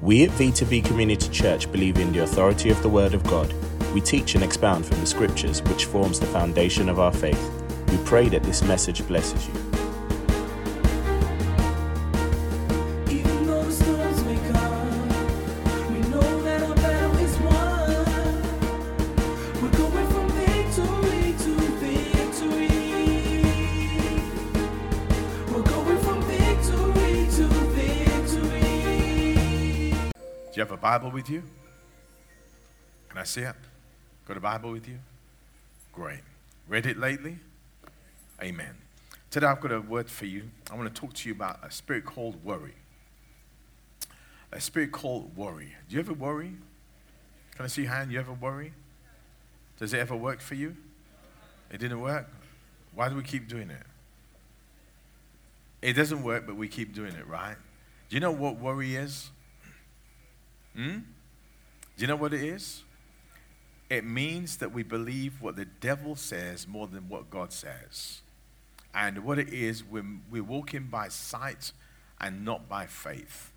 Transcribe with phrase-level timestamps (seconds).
[0.00, 3.52] We at V2V Community Church believe in the authority of the Word of God.
[3.92, 7.50] We teach and expound from the Scriptures, which forms the foundation of our faith.
[7.88, 9.67] We pray that this message blesses you.
[30.88, 31.42] Bible with you?
[33.10, 33.54] Can I see it?
[34.26, 34.98] Got a Bible with you?
[35.92, 36.22] Great.
[36.66, 37.36] Read it lately?
[38.42, 38.74] Amen.
[39.30, 40.44] Today I've got a word for you.
[40.70, 42.72] I want to talk to you about a spirit called worry.
[44.50, 45.74] A spirit called worry.
[45.90, 46.54] Do you ever worry?
[47.54, 48.10] Can I see your hand?
[48.10, 48.72] You ever worry?
[49.78, 50.74] Does it ever work for you?
[51.70, 52.30] It didn't work?
[52.94, 53.86] Why do we keep doing it?
[55.82, 57.56] It doesn't work, but we keep doing it, right?
[58.08, 59.28] Do you know what worry is?
[60.78, 60.98] Hmm?
[61.96, 62.84] Do you know what it is?
[63.90, 68.20] It means that we believe what the devil says more than what God says.
[68.94, 71.72] And what it is, we're, we're walking by sight
[72.20, 73.50] and not by faith.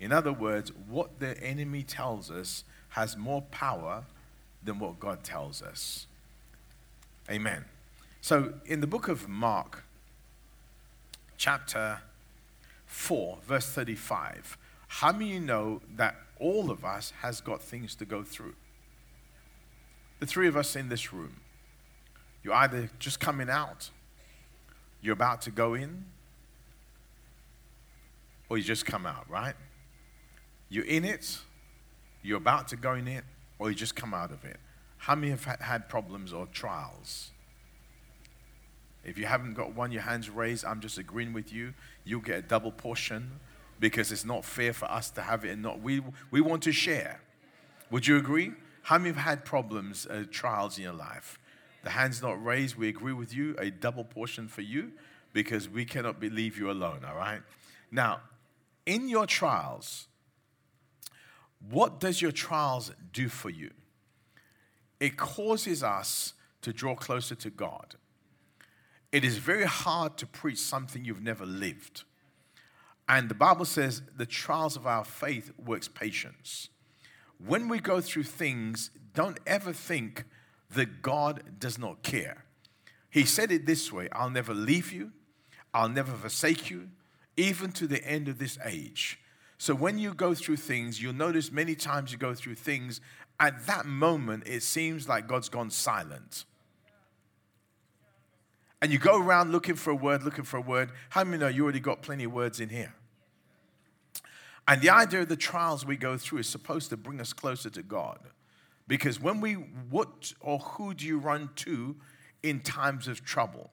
[0.00, 4.02] In other words, what the enemy tells us has more power
[4.64, 6.08] than what God tells us.
[7.30, 7.64] Amen.
[8.20, 9.84] So, in the book of Mark,
[11.36, 12.00] chapter
[12.86, 18.04] 4, verse 35, how many you know that all of us has got things to
[18.04, 18.54] go through?
[20.20, 21.36] The three of us in this room.
[22.42, 23.88] You're either just coming out,
[25.00, 26.04] you're about to go in,
[28.50, 29.54] or you just come out, right?
[30.68, 31.38] You're in it,
[32.22, 33.24] you're about to go in it,
[33.58, 34.58] or you just come out of it.
[34.98, 37.30] How many have had problems or trials?
[39.02, 41.72] If you haven't got one, your hands raised, I'm just agreeing with you.
[42.04, 43.40] You'll get a double portion
[43.80, 45.80] because it's not fair for us to have it and not.
[45.80, 47.20] We, we want to share.
[47.90, 48.52] Would you agree?
[48.82, 51.38] How many have had problems, uh, trials in your life?
[51.84, 52.76] The hand's not raised.
[52.76, 53.54] We agree with you.
[53.58, 54.92] A double portion for you
[55.32, 57.42] because we cannot leave you alone, all right?
[57.90, 58.20] Now,
[58.86, 60.06] in your trials,
[61.70, 63.70] what does your trials do for you?
[65.00, 67.96] It causes us to draw closer to God.
[69.12, 72.04] It is very hard to preach something you've never lived.
[73.08, 76.70] And the Bible says the trials of our faith works patience.
[77.44, 80.24] When we go through things, don't ever think
[80.70, 82.44] that God does not care.
[83.10, 85.12] He said it this way I'll never leave you,
[85.72, 86.88] I'll never forsake you,
[87.36, 89.20] even to the end of this age.
[89.58, 93.00] So when you go through things, you'll notice many times you go through things,
[93.40, 96.44] at that moment, it seems like God's gone silent.
[98.84, 100.92] And you go around looking for a word, looking for a word.
[101.08, 102.94] How many know you already got plenty of words in here?
[104.68, 107.70] And the idea of the trials we go through is supposed to bring us closer
[107.70, 108.18] to God.
[108.86, 111.96] Because when we, what or who do you run to
[112.42, 113.70] in times of trouble?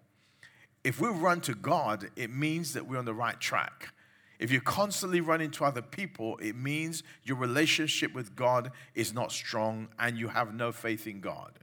[0.85, 3.93] If we run to God, it means that we're on the right track.
[4.39, 9.33] If you're constantly running to other people, it means your relationship with God is not
[9.33, 11.59] strong and you have no faith in God.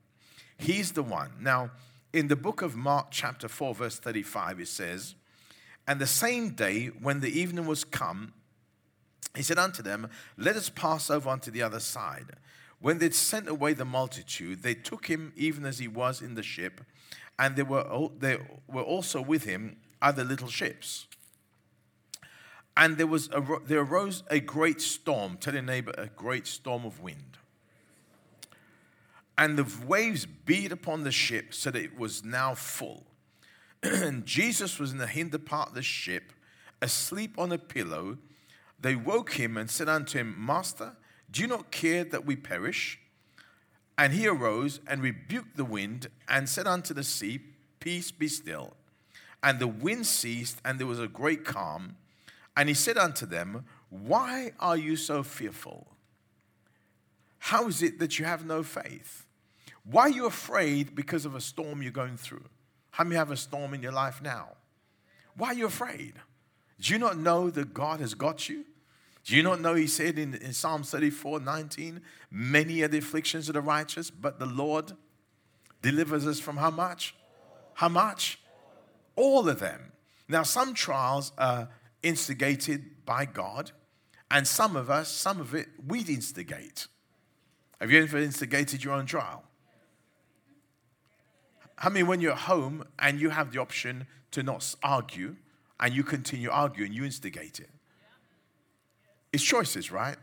[0.58, 1.30] He's the one.
[1.40, 1.70] Now,
[2.12, 5.14] in the book of Mark, chapter 4, verse 35, it says,
[5.86, 8.32] And the same day, when the evening was come,
[9.36, 12.32] he said unto them, Let us pass over unto the other side.
[12.80, 16.42] When they'd sent away the multitude, they took him even as he was in the
[16.42, 16.80] ship,
[17.38, 21.06] and there were, there were also with him other little ships.
[22.76, 25.36] And there, was a, there arose a great storm.
[25.38, 27.37] Tell your neighbor, a great storm of wind.
[29.38, 33.04] And the waves beat upon the ship so that it was now full.
[33.82, 36.32] and Jesus was in the hinder part of the ship,
[36.82, 38.18] asleep on a pillow.
[38.80, 40.96] They woke him and said unto him, Master,
[41.30, 42.98] do you not care that we perish?
[43.96, 47.40] And he arose and rebuked the wind and said unto the sea,
[47.78, 48.74] Peace be still.
[49.40, 51.96] And the wind ceased, and there was a great calm.
[52.56, 55.86] And he said unto them, Why are you so fearful?
[57.38, 59.26] How is it that you have no faith?
[59.90, 62.44] Why are you afraid because of a storm you're going through?
[62.90, 64.50] How many have a storm in your life now?
[65.34, 66.14] Why are you afraid?
[66.80, 68.64] Do you not know that God has got you?
[69.24, 73.48] Do you not know he said in, in Psalm 34 19, many are the afflictions
[73.48, 74.92] of the righteous, but the Lord
[75.80, 77.14] delivers us from how much?
[77.74, 78.40] How much?
[79.16, 79.92] All of them.
[80.28, 81.68] Now, some trials are
[82.02, 83.72] instigated by God,
[84.30, 86.88] and some of us, some of it, we instigate.
[87.80, 89.47] Have you ever instigated your own trial?
[91.80, 95.36] I mean, when you're at home and you have the option to not argue
[95.80, 97.70] and you continue arguing, you instigate it.
[99.32, 100.16] It's choices, right?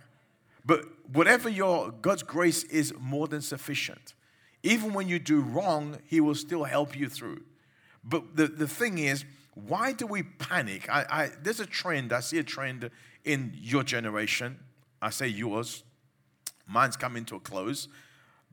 [0.65, 0.81] But
[1.13, 4.13] whatever your God's grace is more than sufficient.
[4.63, 7.43] Even when you do wrong, He will still help you through.
[8.03, 10.89] But the, the thing is, why do we panic?
[10.89, 12.89] I, I, there's a trend, I see a trend
[13.23, 14.59] in your generation.
[15.01, 15.83] I say yours,
[16.67, 17.87] mine's coming to a close.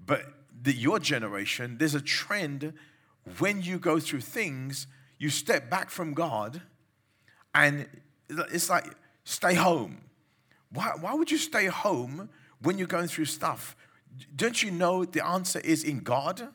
[0.05, 0.23] But
[0.63, 2.75] the, your generation, there's a trend
[3.39, 4.87] when you go through things,
[5.19, 6.61] you step back from God
[7.55, 7.87] and
[8.29, 8.87] it's like,
[9.25, 9.99] stay home.
[10.73, 12.29] Why, why would you stay home
[12.63, 13.77] when you're going through stuff?
[14.35, 16.49] Don't you know the answer is in God?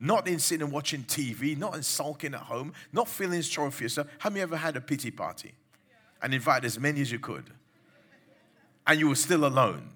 [0.00, 3.84] Not in sitting and watching TV, not in sulking at home, not feeling sorry for
[3.84, 4.08] yourself.
[4.18, 5.54] Have you ever had a pity party
[6.20, 7.50] and invited as many as you could?
[8.86, 9.90] And you were still alone.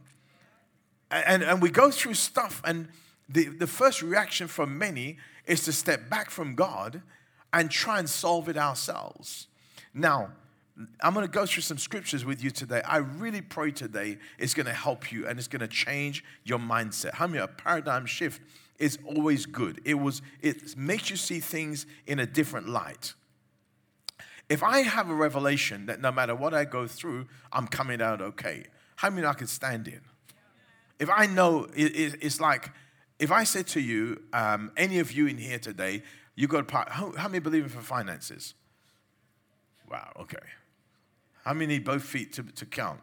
[1.10, 2.88] And, and, and we go through stuff, and
[3.28, 5.18] the, the first reaction from many
[5.48, 7.02] is to step back from God
[7.52, 9.48] and try and solve it ourselves.
[9.94, 10.30] Now,
[11.00, 12.82] I'm going to go through some scriptures with you today.
[12.86, 16.58] I really pray today it's going to help you and it's going to change your
[16.58, 17.14] mindset.
[17.14, 18.40] How many a paradigm shift
[18.78, 19.80] is always good?
[19.84, 23.14] It was it makes you see things in a different light.
[24.48, 28.22] If I have a revelation that no matter what I go through, I'm coming out
[28.22, 28.64] okay,
[28.96, 30.00] how many I can stand in?
[31.00, 32.70] If I know it, it's like
[33.18, 36.02] if I said to you, um, any of you in here today,
[36.34, 38.54] you got part, how, how many believe in for finances?
[39.90, 40.36] Wow, okay.
[41.44, 43.00] How many need both feet to, to count?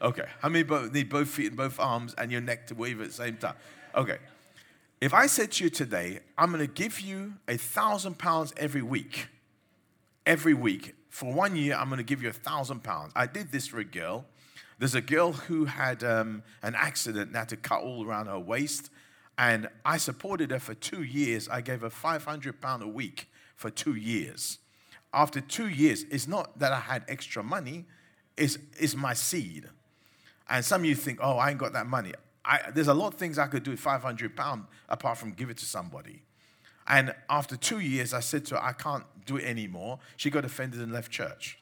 [0.00, 0.26] Okay.
[0.40, 3.12] How many need both feet and both arms and your neck to wave at the
[3.12, 3.56] same time?
[3.94, 4.18] Okay.
[5.00, 8.82] If I said to you today, I'm going to give you a thousand pounds every
[8.82, 9.28] week,
[10.26, 13.12] every week, for one year, I'm going to give you a thousand pounds.
[13.16, 14.24] I did this for a girl.
[14.78, 18.38] There's a girl who had um, an accident and had to cut all around her
[18.38, 18.90] waist.
[19.38, 21.48] And I supported her for two years.
[21.48, 24.58] I gave her 500 pounds a week for two years
[25.12, 27.86] after two years, it's not that I had extra money,
[28.36, 29.68] it's, it's my seed.
[30.48, 32.12] And some of you think, oh, I ain't got that money.
[32.44, 35.50] I, there's a lot of things I could do with 500 pounds apart from give
[35.50, 36.22] it to somebody.
[36.86, 39.98] And after two years, I said to her, I can't do it anymore.
[40.16, 41.58] She got offended and left church.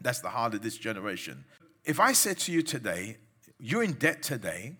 [0.00, 1.44] That's the heart of this generation.
[1.84, 3.18] If I said to you today,
[3.60, 4.74] you're in debt today,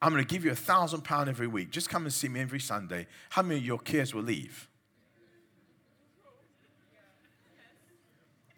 [0.00, 1.70] I'm going to give you a thousand pounds every week.
[1.70, 3.06] Just come and see me every Sunday.
[3.30, 4.68] How many of your cares will leave?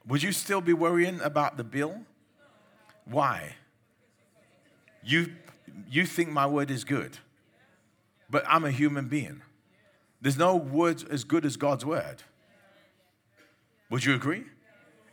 [0.06, 2.02] Would you still be worrying about the bill?
[3.04, 3.54] Why?
[5.02, 5.32] You,
[5.88, 7.18] you think my word is good,
[8.28, 9.42] but I'm a human being.
[10.20, 12.22] There's no word as good as God's word.
[13.88, 14.44] Would you agree?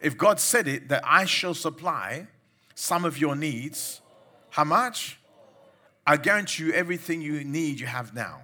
[0.01, 2.27] If God said it, that I shall supply
[2.75, 4.01] some of your needs,
[4.49, 5.19] how much?
[6.07, 8.43] I guarantee you everything you need, you have now.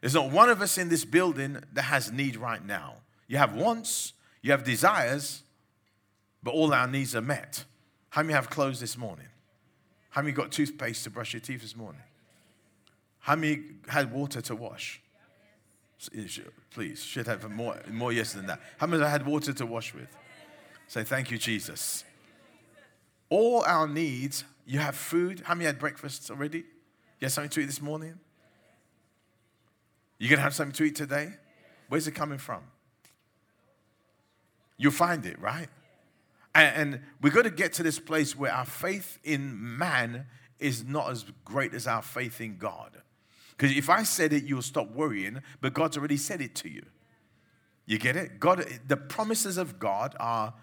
[0.00, 2.94] There's not one of us in this building that has need right now.
[3.26, 4.12] You have wants,
[4.42, 5.42] you have desires,
[6.44, 7.64] but all our needs are met.
[8.10, 9.26] How many have clothes this morning?
[10.10, 12.00] How many got toothpaste to brush your teeth this morning?
[13.18, 15.02] How many had water to wash?
[16.70, 18.60] Please, should have more, more yes than that.
[18.78, 20.16] How many had water to wash with?
[20.86, 22.04] Say, thank you, Jesus.
[23.28, 25.42] All our needs, you have food.
[25.44, 26.58] How many had breakfast already?
[26.58, 28.18] You have something to eat this morning?
[30.18, 31.34] You're gonna have something to eat today?
[31.88, 32.62] Where's it coming from?
[34.76, 35.68] You'll find it, right?
[36.54, 40.26] And, and we've got to get to this place where our faith in man
[40.58, 42.90] is not as great as our faith in God.
[43.56, 46.84] Because if I said it, you'll stop worrying, but God's already said it to you.
[47.86, 48.40] You get it?
[48.40, 50.54] God, the promises of God are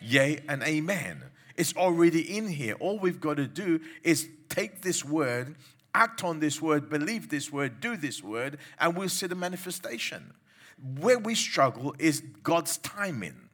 [0.00, 1.22] yea and amen.
[1.60, 2.74] It's already in here.
[2.80, 5.56] All we've got to do is take this word,
[5.94, 10.32] act on this word, believe this word, do this word, and we'll see the manifestation.
[10.98, 13.50] Where we struggle is God's timing.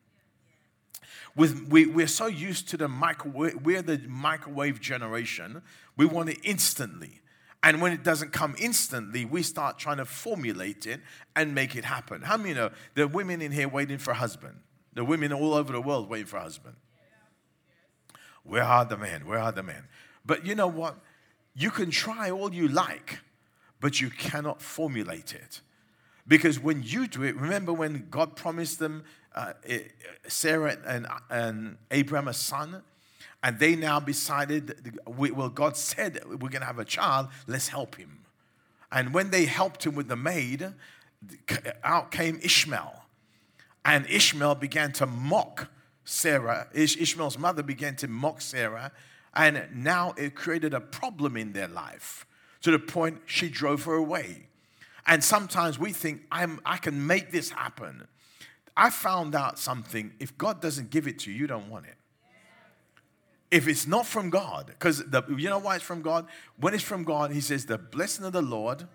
[1.35, 5.61] With, we, we're so used to the microwave, we're the microwave generation.
[5.97, 7.23] We want it instantly.
[7.65, 11.01] And when it doesn't come instantly, we start trying to formulate it
[11.35, 12.23] and make it happen.
[12.23, 14.61] How many know are women in here waiting for a husband?
[14.97, 16.77] Are women all over the world waiting for a husband.
[18.47, 19.27] Where are the men?
[19.27, 19.85] Where are the men?
[20.25, 20.97] But you know what?
[21.55, 23.21] You can try all you like,
[23.81, 25.61] but you cannot formulate it.
[26.29, 29.53] Because when you do it, remember when God promised them uh,
[30.27, 32.83] Sarah and, and Abraham a son,
[33.43, 37.97] and they now decided, well, God said we're going to have a child, let's help
[37.97, 38.25] him.
[38.91, 40.73] And when they helped him with the maid,
[41.85, 43.03] out came Ishmael.
[43.85, 45.69] And Ishmael began to mock
[46.07, 46.69] Sarah.
[46.73, 48.93] Ishmael's mother began to mock Sarah.
[49.35, 52.25] And now it created a problem in their life
[52.63, 54.49] to the point she drove her away.
[55.07, 58.09] And sometimes we think, I'm, I can make this happen.
[58.77, 60.13] I found out something.
[60.19, 61.95] If God doesn't give it to you, you don't want it.
[63.51, 66.27] if it's not from God, because you know why it's from God?
[66.59, 68.89] When it's from God, He says, The blessing of the Lord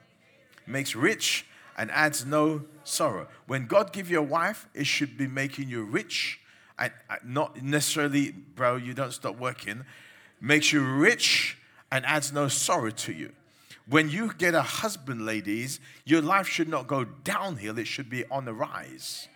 [0.67, 1.45] makes rich
[1.77, 3.27] and adds no sorrow.
[3.47, 6.40] When God give you a wife, it should be making you rich
[6.81, 9.85] and uh, not necessarily, bro, you don't stop working.
[10.39, 11.57] Makes you rich
[11.91, 13.31] and adds no sorrow to you.
[13.87, 18.25] When you get a husband, ladies, your life should not go downhill, it should be
[18.31, 19.27] on the rise.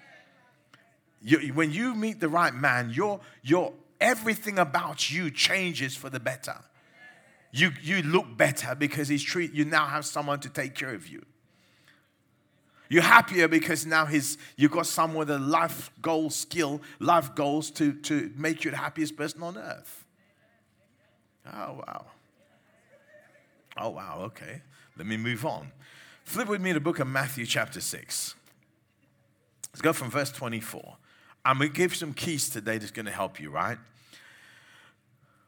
[1.21, 6.19] You, when you meet the right man, your, your, everything about you changes for the
[6.19, 6.57] better.
[7.51, 11.07] You, you look better because he's treat, you now have someone to take care of
[11.07, 11.25] you.
[12.89, 17.71] You're happier because now he's, you've got someone with a life goal skill, life goals
[17.71, 20.05] to, to make you the happiest person on earth.
[21.51, 22.05] Oh, wow.
[23.77, 24.61] Oh, wow, okay.
[24.97, 25.71] Let me move on.
[26.23, 28.35] Flip with me to the book of Matthew, chapter 6.
[29.73, 30.97] Let's go from verse 24.
[31.43, 33.77] I'm going to give some keys today that's going to help you, right?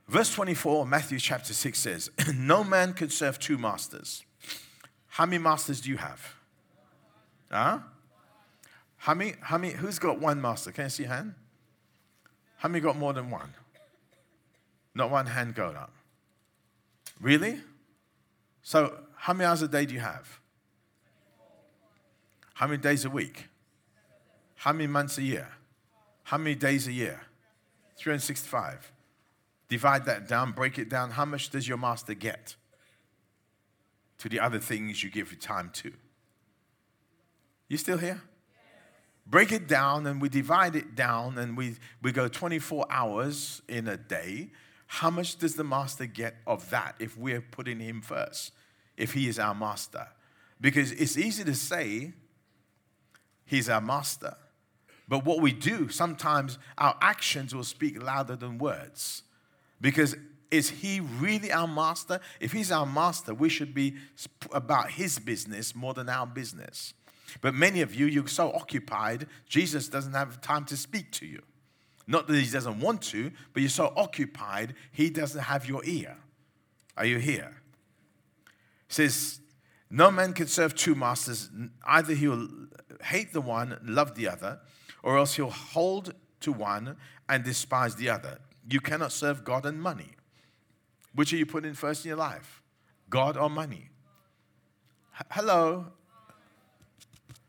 [0.07, 4.23] Verse 24, Matthew chapter 6 says, No man can serve two masters.
[5.07, 6.36] How many masters do you have?
[7.51, 7.79] Huh?
[8.97, 10.71] How many, how many, who's got one master?
[10.71, 11.33] Can I see a hand?
[12.57, 13.53] How many got more than one?
[14.95, 15.91] Not one hand going up.
[17.21, 17.59] Really?
[18.63, 20.39] So, how many hours a day do you have?
[22.55, 23.45] How many days a week?
[24.55, 25.49] How many months a year?
[26.23, 27.21] How many days a year?
[27.97, 28.91] 365.
[29.69, 31.11] Divide that down, break it down.
[31.11, 32.55] How much does your master get
[34.17, 35.93] to the other things you give your time to?
[37.67, 38.21] You still here?
[39.25, 43.87] Break it down and we divide it down and we, we go 24 hours in
[43.87, 44.51] a day.
[44.87, 48.53] How much does the master get of that if we're putting him first,
[48.95, 50.07] if he is our master?
[50.61, 52.13] Because it's easy to say
[53.45, 54.35] he's our master,
[55.07, 59.23] but what we do, sometimes our actions will speak louder than words.
[59.79, 60.15] Because
[60.51, 62.19] is he really our master?
[62.39, 63.95] If he's our master, we should be
[64.51, 66.93] about his business more than our business.
[67.41, 71.41] But many of you, you're so occupied, Jesus doesn't have time to speak to you.
[72.07, 76.17] Not that he doesn't want to, but you're so occupied, he doesn't have your ear.
[76.95, 77.61] Are you here?
[78.89, 79.41] It says,
[79.89, 81.49] No man can serve two masters.
[81.85, 82.47] Either he will
[83.03, 84.59] hate the one, love the other,
[85.03, 86.95] or else he'll hold to one
[87.27, 88.39] and despise the other.
[88.69, 90.11] You cannot serve God and money.
[91.13, 92.61] Which are you putting first in your life?
[93.09, 93.89] God or money?
[95.15, 95.87] H- Hello?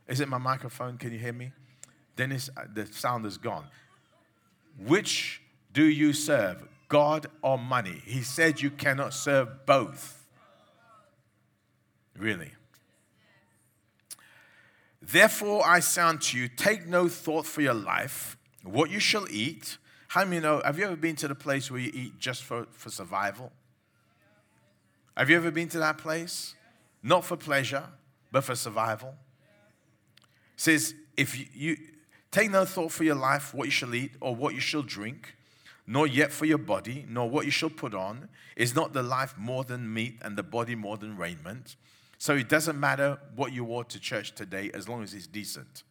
[0.08, 0.96] Is it my microphone?
[0.96, 1.52] Can you hear me?
[2.16, 3.66] Dennis, uh, the sound is gone.
[4.86, 8.02] Which do you serve, God or money?
[8.04, 10.26] He said you cannot serve both.
[12.16, 12.52] Really.
[15.00, 19.78] Therefore, I say unto you, take no thought for your life, what you shall eat.
[20.08, 20.60] How many know?
[20.64, 23.52] Have you ever been to the place where you eat just for, for survival?
[25.16, 26.54] Have you ever been to that place?
[27.02, 27.84] Not for pleasure,
[28.32, 29.14] but for survival
[30.58, 31.76] says, if you, you,
[32.30, 35.34] take no thought for your life, what you shall eat or what you shall drink,
[35.86, 39.34] nor yet for your body, nor what you shall put on, is not the life
[39.38, 41.76] more than meat and the body more than raiment?
[42.18, 45.84] So it doesn't matter what you wore to church today as long as it's decent.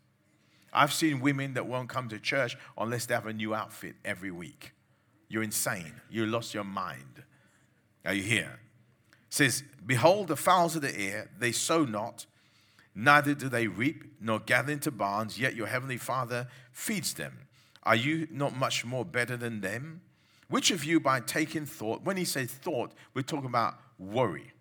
[0.73, 4.31] I've seen women that won't come to church unless they have a new outfit every
[4.31, 4.73] week.
[5.29, 5.93] You're insane.
[6.09, 7.23] You lost your mind.
[8.05, 8.59] Are you here?
[9.11, 12.25] It says, Behold, the fowls of the air, they sow not,
[12.97, 17.47] neither do they reap nor gather into barns, yet your heavenly Father feeds them.
[17.83, 20.01] Are you not much more better than them?
[20.49, 24.51] Which of you, by taking thought, when he says thought, we're talking about worry.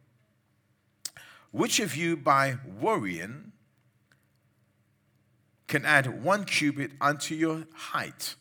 [1.50, 3.52] Which of you, by worrying,
[5.66, 8.34] can add one cubit unto your height?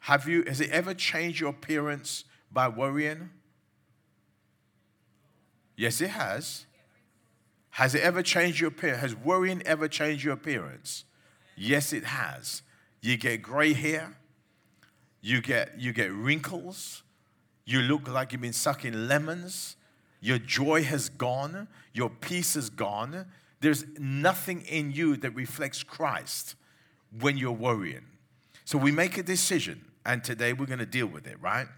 [0.00, 3.30] Have you, has it ever changed your appearance by worrying?
[5.76, 6.66] Yes, it has.
[7.72, 9.00] Has it ever changed your appearance?
[9.00, 11.04] Has worrying ever changed your appearance?
[11.56, 12.60] Yes, it has.
[13.00, 14.18] You get gray hair,
[15.22, 17.02] you get, you get wrinkles,
[17.64, 19.76] you look like you've been sucking lemons,
[20.20, 23.26] your joy has gone, your peace is gone.
[23.60, 26.56] There's nothing in you that reflects Christ
[27.20, 28.04] when you're worrying.
[28.66, 31.68] So we make a decision, and today we're going to deal with it, right?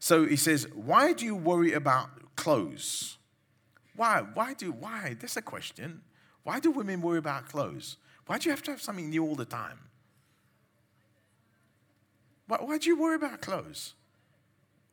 [0.00, 3.16] So he says, Why do you worry about clothes?
[3.96, 4.24] Why?
[4.34, 5.16] Why do, why?
[5.20, 6.02] That's a question.
[6.42, 7.96] Why do women worry about clothes?
[8.26, 9.78] Why do you have to have something new all the time?
[12.46, 13.94] Why, why do you worry about clothes?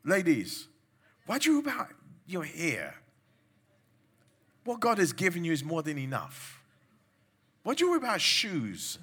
[0.03, 0.67] Ladies,
[1.25, 1.89] why do you worry about
[2.27, 2.95] your hair?
[4.63, 6.61] What God has given you is more than enough.
[7.63, 8.99] Why do you worry about shoes?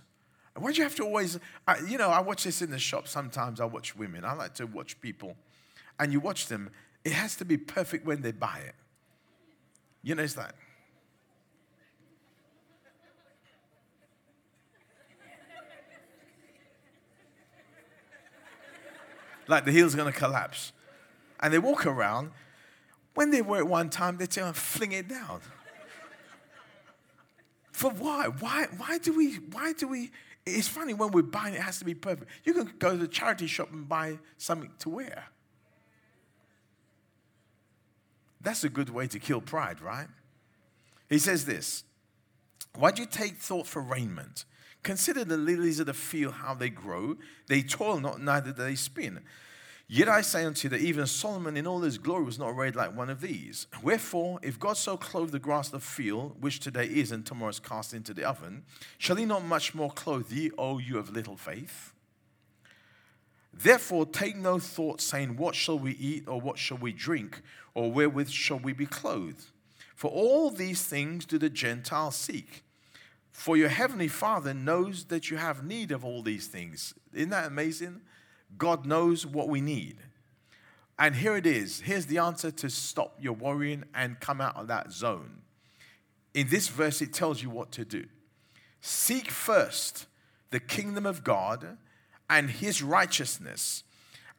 [0.55, 3.07] Why do you have to always, I, you know, I watch this in the shop
[3.07, 3.61] sometimes.
[3.61, 4.25] I watch women.
[4.25, 5.37] I like to watch people
[5.99, 6.71] and you watch them,
[7.05, 8.75] it has to be perfect when they buy it.
[10.03, 10.53] You it's like,
[19.65, 20.73] the heel's are gonna collapse.
[21.41, 22.33] And they walk around.
[23.15, 25.41] When they wear it one time, they tell and fling it down.
[27.73, 28.27] For why?
[28.27, 28.67] Why?
[28.77, 29.37] Why do we?
[29.37, 30.11] Why do we?
[30.45, 32.31] It's funny when we're buying, it has to be perfect.
[32.45, 35.27] You can go to the charity shop and buy something to wear.
[38.49, 40.07] That's a good way to kill pride, right?
[41.11, 41.85] He says this
[42.75, 44.47] Why do you take thought for raiment?
[44.83, 47.19] Consider the lilies of the field, how they grow.
[47.49, 49.21] They toil not, neither do they spin.
[49.87, 52.75] Yet I say unto you that even Solomon in all his glory was not arrayed
[52.75, 53.67] like one of these.
[53.83, 57.51] Wherefore, if God so clothe the grass of the field, which today is and tomorrow
[57.51, 58.63] is cast into the oven,
[58.97, 61.93] shall he not much more clothe ye, O you of little faith?
[63.53, 67.43] Therefore, take no thought, saying, What shall we eat, or what shall we drink,
[67.79, 69.45] or wherewith shall we be clothed?
[69.95, 72.65] For all these things do the Gentiles seek.
[73.31, 76.93] For your heavenly Father knows that you have need of all these things.
[77.15, 78.01] Isn't that amazing?
[78.57, 79.99] God knows what we need.
[80.99, 81.83] And here it is.
[81.83, 85.43] Here's the answer to stop your worrying and come out of that zone.
[86.35, 88.07] In this verse, it tells you what to do.
[88.81, 90.07] Seek first
[90.51, 91.79] the kingdom of God
[92.29, 93.85] and his righteousness,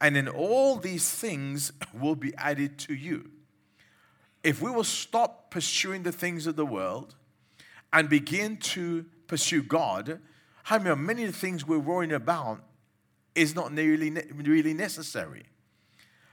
[0.01, 3.29] and then all these things will be added to you.
[4.43, 7.15] If we will stop pursuing the things of the world
[7.91, 10.19] and begin to pursue God,
[10.63, 12.61] how many, of the things we're worrying about
[13.35, 15.45] is not really, really necessary.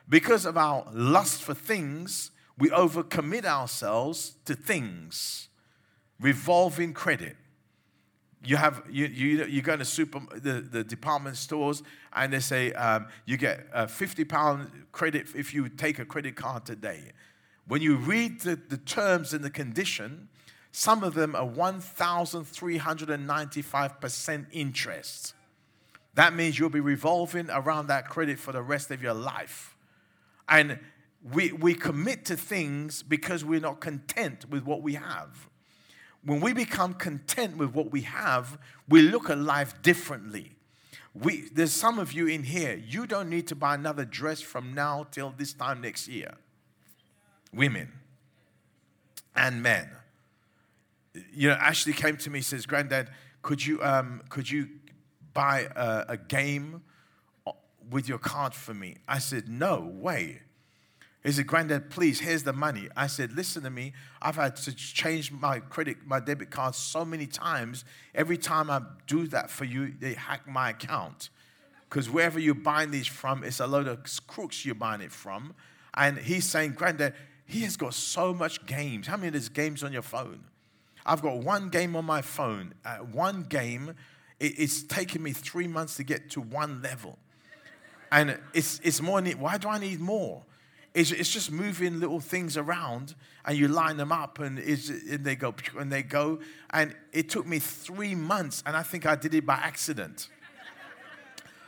[0.09, 5.49] Because of our lust for things, we overcommit ourselves to things,
[6.21, 7.37] revolving credit.
[8.47, 12.73] You have you you you go to super the, the department stores and they say
[12.73, 17.13] um, you get a fifty pound credit if you take a credit card today.
[17.67, 20.29] When you read the, the terms and the condition,
[20.71, 25.35] some of them are one thousand three hundred and ninety five percent interest.
[26.15, 29.77] That means you'll be revolving around that credit for the rest of your life.
[30.49, 30.79] And
[31.33, 35.51] we, we commit to things because we're not content with what we have.
[36.27, 38.59] When we become content with what we have,
[38.89, 40.57] we look at life differently.
[41.15, 44.75] We, there's some of you in here, you don't need to buy another dress from
[44.75, 46.35] now till this time next year.
[47.55, 47.93] Women
[49.37, 49.89] and men.
[51.33, 53.09] You know, Ashley came to me says, Granddad,
[53.41, 54.69] could you, um, could you
[55.33, 56.83] buy a, a game
[57.89, 58.97] with your card for me?
[59.07, 60.41] I said, No way.
[61.27, 62.89] He said, Granddad, please, here's the money.
[62.97, 63.95] I said, Listen to me.
[64.23, 67.85] I've had to change my credit, my debit card so many times.
[68.15, 71.31] Every time I do that for you, they hack my account.
[71.89, 75.53] Because wherever you're buying these from, it's a load of crooks you're buying it from.
[75.95, 79.09] And he's saying, Granddad, he has got so much games.
[79.09, 80.45] How many of these games on your phone?
[81.05, 82.73] I've got one game on my phone.
[82.85, 83.95] Uh, one game
[84.39, 87.19] it's taken me three months to get to one level.
[88.13, 90.45] And it's, it's more, why do I need more?
[90.97, 95.37] It's, it's just moving little things around and you line them up and, and they
[95.37, 96.39] go, and they go.
[96.71, 100.31] And it took me three months and I think I did it by accident.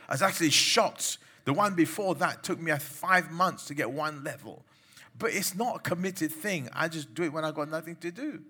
[0.09, 1.19] I was actually shocked.
[1.45, 4.65] The one before that took me five months to get one level.
[5.19, 6.67] But it's not a committed thing.
[6.73, 8.41] I just do it when I got nothing to do.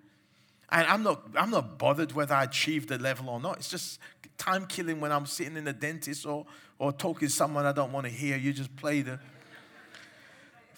[0.72, 3.58] And I'm not, I'm not bothered whether I achieve the level or not.
[3.58, 4.00] It's just
[4.38, 6.46] time killing when I'm sitting in the dentist or,
[6.78, 8.38] or talking to someone I don't want to hear.
[8.38, 9.20] You just play the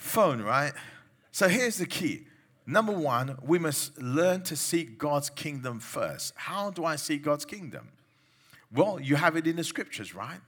[0.01, 0.73] phone, right?
[1.31, 2.27] So here's the key.
[2.65, 6.33] Number one, we must learn to seek God's kingdom first.
[6.35, 7.89] How do I seek God's kingdom?
[8.73, 10.39] Well, you have it in the scriptures, right?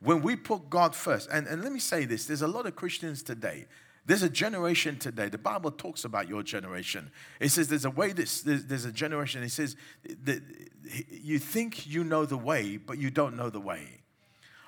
[0.00, 2.74] When we put God first, and, and let me say this there's a lot of
[2.74, 3.66] Christians today
[4.04, 5.28] there's a generation today.
[5.28, 7.10] The Bible talks about your generation.
[7.38, 9.42] It says there's a way, there's, there's a generation.
[9.44, 9.76] It says
[10.24, 10.42] that
[11.08, 14.01] you think you know the way, but you don't know the way.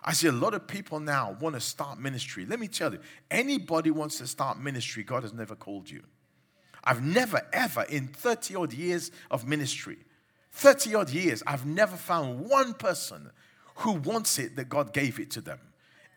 [0.04, 2.44] I see a lot of people now want to start ministry.
[2.44, 6.02] Let me tell you, anybody wants to start ministry, God has never called you.
[6.84, 9.96] I've never, ever, in 30 odd years of ministry,
[10.52, 13.30] 30 odd years, I've never found one person
[13.76, 15.58] who wants it that God gave it to them.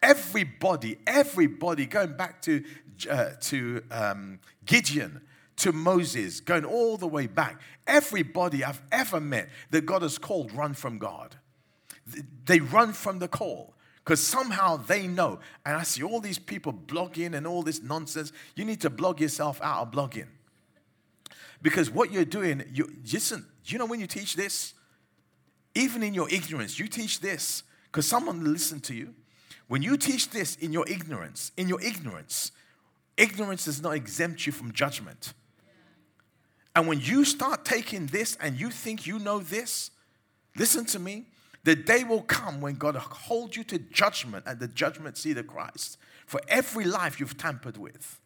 [0.03, 2.63] Everybody, everybody, going back to,
[3.09, 5.21] uh, to um, Gideon,
[5.57, 10.51] to Moses, going all the way back, everybody I've ever met that God has called
[10.51, 11.37] run from God.
[12.45, 13.73] They run from the call
[14.07, 15.37] because somehow they know.
[15.65, 18.31] And I see all these people blogging and all this nonsense.
[18.55, 20.27] You need to blog yourself out of blogging.
[21.61, 24.75] Because what you're doing, you listen, you know when you teach this,
[25.75, 29.13] even in your ignorance, you teach this because someone will listen to you
[29.67, 32.53] when you teach this in your ignorance, in your ignorance,
[33.17, 35.33] ignorance does not exempt you from judgment.
[36.73, 39.91] And when you start taking this and you think you know this,
[40.55, 41.25] listen to me.
[41.67, 45.37] The day will come when God will hold you to judgment at the judgment seat
[45.37, 48.21] of Christ for every life you've tampered with.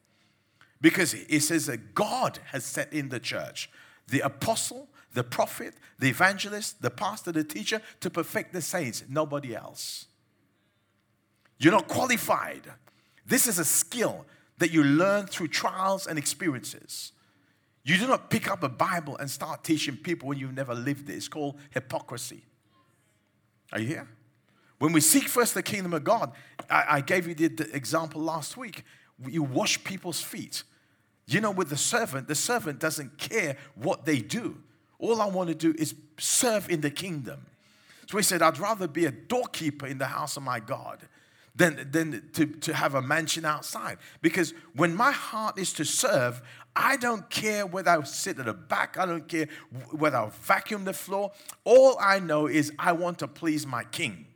[0.79, 3.67] Because it says that God has set in the church
[4.09, 9.55] the apostle, the prophet, the evangelist, the pastor, the teacher to perfect the saints, nobody
[9.55, 10.05] else.
[11.57, 12.71] You're not qualified.
[13.25, 14.27] This is a skill
[14.59, 17.11] that you learn through trials and experiences.
[17.85, 21.09] You do not pick up a Bible and start teaching people when you've never lived
[21.09, 21.13] it.
[21.13, 22.43] It's called hypocrisy.
[23.71, 24.07] Are you here?
[24.79, 26.33] When we seek first the kingdom of God,
[26.69, 28.83] I, I gave you the, the example last week.
[29.27, 30.63] You wash people's feet.
[31.27, 34.57] You know, with the servant, the servant doesn't care what they do.
[34.99, 37.45] All I want to do is serve in the kingdom.
[38.09, 41.07] So he said, I'd rather be a doorkeeper in the house of my God
[41.55, 43.97] than, than to, to have a mansion outside.
[44.21, 46.41] Because when my heart is to serve,
[46.75, 49.47] I don't care whether I sit at the back, I don't care
[49.91, 51.31] whether I vacuum the floor.
[51.63, 54.27] All I know is I want to please my king.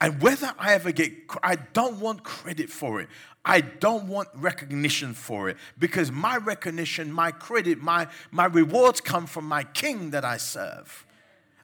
[0.00, 3.08] And whether I ever get, I don't want credit for it.
[3.44, 9.26] I don't want recognition for it because my recognition, my credit, my, my rewards come
[9.26, 11.06] from my king that I serve.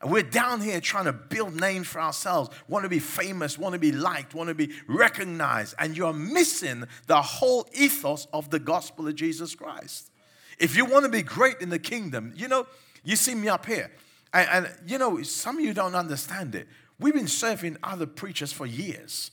[0.05, 3.79] We're down here trying to build names for ourselves, want to be famous, want to
[3.79, 5.75] be liked, want to be recognized.
[5.79, 10.11] And you're missing the whole ethos of the gospel of Jesus Christ.
[10.59, 12.67] If you want to be great in the kingdom, you know,
[13.03, 13.91] you see me up here.
[14.33, 16.69] And, and you know, some of you don't understand it.
[16.99, 19.31] We've been serving other preachers for years.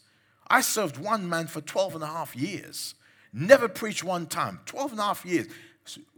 [0.47, 2.95] I served one man for 12 and a half years.
[3.33, 4.59] Never preached one time.
[4.65, 5.47] 12 and a half years.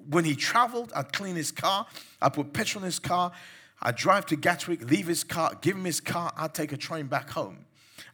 [0.10, 1.86] When he traveled, I'd clean his car,
[2.22, 3.32] I'd put petrol in his car,
[3.84, 7.06] I'd drive to Gatwick, leave his car, give him his car, I'd take a train
[7.06, 7.66] back home.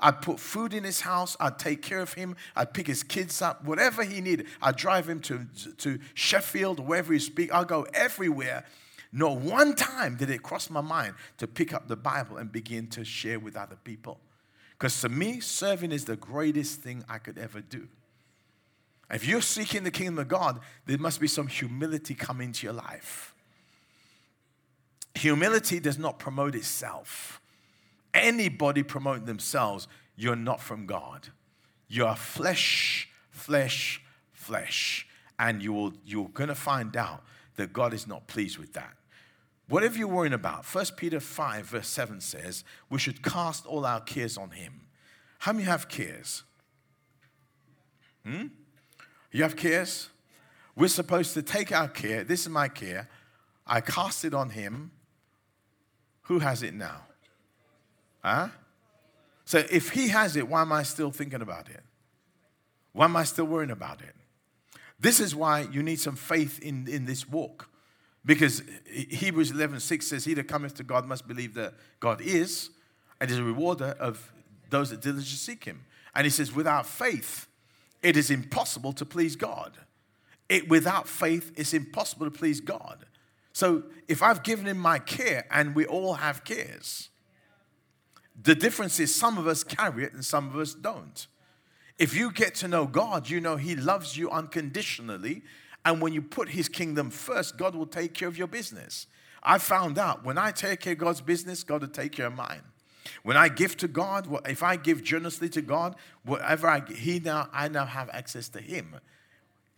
[0.02, 3.42] I'd put food in his house, I'd take care of him, I'd pick his kids
[3.42, 4.48] up, whatever he needed.
[4.62, 5.46] I'd drive him to,
[5.78, 7.54] to Sheffield, wherever he speak.
[7.54, 8.66] I'll go everywhere
[9.12, 12.88] not one time did it cross my mind to pick up the Bible and begin
[12.88, 14.20] to share with other people.
[14.78, 17.88] Because to me, serving is the greatest thing I could ever do.
[19.12, 22.74] If you're seeking the kingdom of God, there must be some humility come into your
[22.74, 23.34] life.
[25.20, 27.42] Humility does not promote itself.
[28.14, 31.28] Anybody promote themselves, you're not from God.
[31.90, 34.02] You're flesh, flesh,
[34.32, 35.06] flesh.
[35.38, 37.24] And you will, you're going to find out
[37.58, 38.96] that God is not pleased with that.
[39.68, 44.00] Whatever you're worrying about, 1 Peter 5, verse 7 says, we should cast all our
[44.00, 44.88] cares on him.
[45.40, 46.44] How many have cares?
[48.26, 48.48] Hmm?
[49.34, 50.10] You have cares?
[50.78, 52.24] We're supposed to take our care.
[52.24, 53.10] This is my care.
[53.68, 54.92] I cast it on him.
[56.30, 57.02] Who has it now?
[58.24, 58.50] Huh?
[59.46, 61.82] So if he has it, why am I still thinking about it?
[62.94, 64.14] Why am I still worrying about it?
[65.00, 67.68] This is why you need some faith in, in this walk.
[68.24, 72.70] Because Hebrews 11 6 says, He that cometh to God must believe that God is,
[73.20, 74.32] and is a rewarder of
[74.70, 75.84] those that diligently seek Him.
[76.14, 77.48] And He says, Without faith,
[78.04, 79.74] it is impossible to please God.
[80.48, 83.06] It, without faith, it's impossible to please God.
[83.60, 87.10] So if I've given Him my care, and we all have cares,
[88.42, 91.28] the difference is some of us carry it and some of us don't.
[91.98, 95.44] If you get to know God, you know He loves you unconditionally
[95.84, 99.08] and when you put His kingdom first, God will take care of your business.
[99.44, 102.36] I found out when I take care of God's business, God will take care of
[102.36, 102.62] mine.
[103.24, 107.50] When I give to God, if I give generously to God, whatever I He now
[107.52, 108.96] I now have access to Him.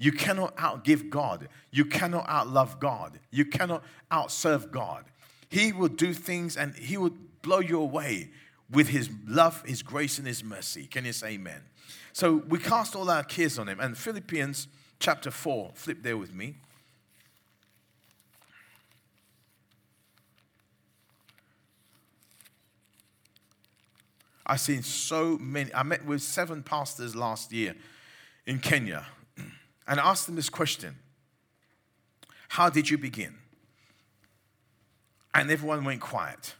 [0.02, 1.48] You cannot outgive God.
[1.70, 3.20] You cannot outlove God.
[3.30, 5.06] You cannot outserve God.
[5.48, 7.12] He will do things and He will
[7.44, 8.32] blow you away
[8.72, 10.88] with His love, His grace, and His mercy.
[10.88, 11.62] Can you say Amen?
[12.14, 13.80] So we cast all our cares on Him.
[13.80, 14.68] And Philippians
[15.00, 15.74] chapter 4.
[15.76, 16.56] Flip there with me.
[24.48, 25.72] I've seen so many.
[25.76, 27.76] I met with seven pastors last year
[28.48, 29.06] in Kenya
[29.92, 30.96] and I asked them this question
[32.48, 33.36] How did you begin?
[35.34, 36.56] And everyone went quiet.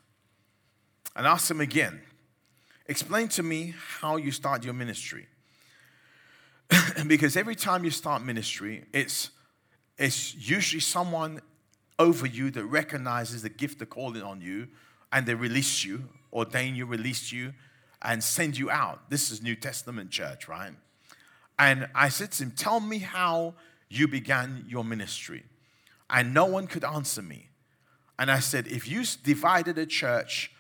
[1.16, 2.02] And I asked them again
[2.88, 5.28] Explain to me how you start your ministry.
[7.08, 9.30] because every time you start ministry, it's,
[9.98, 11.40] it's usually someone
[12.00, 14.68] over you that recognizes the gift of calling on you
[15.14, 17.54] and they release you, ordain you, release you,
[18.02, 19.10] and send you out.
[19.10, 20.74] This is New Testament church, right?
[21.62, 23.54] And I said to him, Tell me how
[23.88, 25.44] you began your ministry.
[26.10, 27.50] And no one could answer me.
[28.18, 30.52] And I said, If you divided a church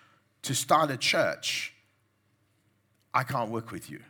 [0.44, 1.74] to start a church,
[3.16, 4.02] I can't work with you.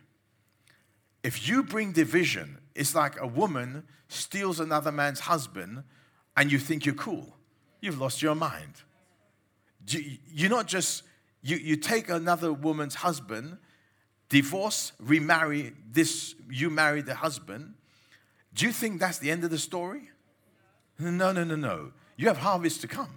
[1.22, 5.84] If you bring division, it's like a woman steals another man's husband
[6.36, 7.34] and you think you're cool.
[7.80, 8.82] You've lost your mind.
[9.88, 11.04] You- You're not just,
[11.40, 13.56] you, you take another woman's husband,
[14.32, 17.74] divorce, remarry this, you marry the husband.
[18.54, 20.08] Do you think that's the end of the story?
[20.98, 21.92] No, no, no, no.
[22.16, 23.10] You have harvest to come.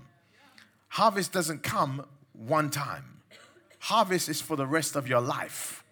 [0.90, 3.22] Harvest doesn't come one time,
[3.80, 5.86] harvest is for the rest of your life.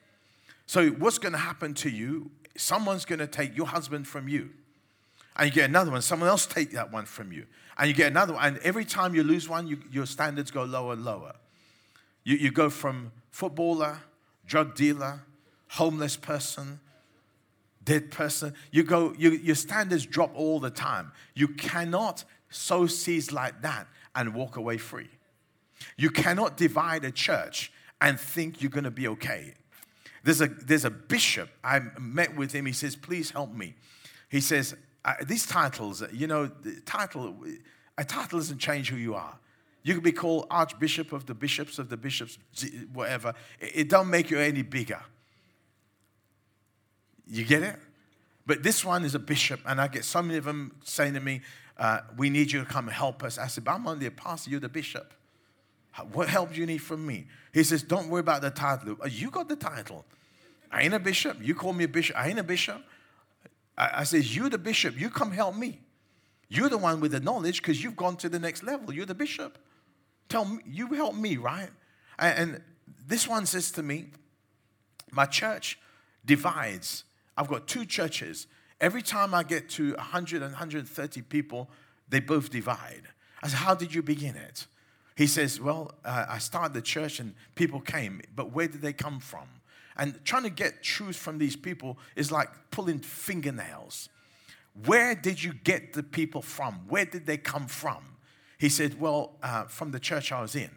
[0.65, 2.29] So, what's going to happen to you?
[2.57, 4.49] Someone's going to take your husband from you.
[5.37, 7.45] And you get another one, someone else take that one from you.
[7.77, 8.43] And you get another one.
[8.43, 11.33] And every time you lose one, you, your standards go lower and lower.
[12.25, 13.99] You, you go from footballer,
[14.45, 15.21] drug dealer,
[15.69, 16.79] homeless person,
[17.83, 18.53] dead person.
[18.71, 21.11] You go, you, your standards drop all the time.
[21.33, 25.09] You cannot sow seeds like that and walk away free.
[25.97, 29.53] You cannot divide a church and think you're going to be okay.
[30.23, 32.65] There's a, there's a bishop, I met with him.
[32.65, 33.75] He says, Please help me.
[34.29, 37.35] He says, uh, These titles, you know, the title,
[37.97, 39.37] a title doesn't change who you are.
[39.83, 42.37] You could be called Archbishop of the Bishops of the Bishops,
[42.93, 43.33] whatever.
[43.59, 45.01] It, don't make you any bigger.
[47.27, 47.75] You get it?
[48.45, 51.19] But this one is a bishop, and I get so many of them saying to
[51.19, 51.41] me,
[51.77, 53.37] uh, We need you to come help us.
[53.37, 55.13] I said, But I'm only a pastor, you're the bishop.
[56.11, 57.27] What help do you need from me?
[57.53, 58.97] He says, Don't worry about the title.
[59.01, 60.05] Uh, You got the title.
[60.71, 61.37] I ain't a bishop.
[61.41, 62.17] You call me a bishop.
[62.17, 62.81] I ain't a bishop.
[63.77, 64.99] I, I says, You're the bishop.
[64.99, 65.79] You come help me.
[66.49, 68.93] You're the one with the knowledge because you've gone to the next level.
[68.93, 69.57] You're the bishop.
[70.33, 71.69] Tell me, you help me, right?
[72.17, 72.61] And, and
[73.05, 74.07] this one says to me,
[75.11, 75.77] My church
[76.25, 77.03] divides.
[77.37, 78.47] I've got two churches.
[78.81, 81.69] Every time I get to 100 and 130 people,
[82.09, 83.03] they both divide.
[83.43, 84.65] I said, How did you begin it?
[85.15, 88.93] He says, Well, uh, I started the church and people came, but where did they
[88.93, 89.47] come from?
[89.97, 94.09] And trying to get truth from these people is like pulling fingernails.
[94.87, 96.85] Where did you get the people from?
[96.89, 98.12] Where did they come from?
[98.63, 100.69] He said, Well, uh, from the church I was in.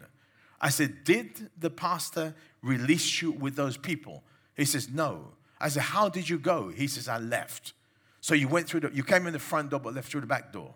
[0.59, 4.23] I said, Did the pastor release you with those people?
[4.57, 5.29] He says, No.
[5.57, 6.67] I said, How did you go?
[6.67, 7.71] He says, I left.
[8.19, 10.27] So you went through the, you came in the front door but left through the
[10.27, 10.73] back door.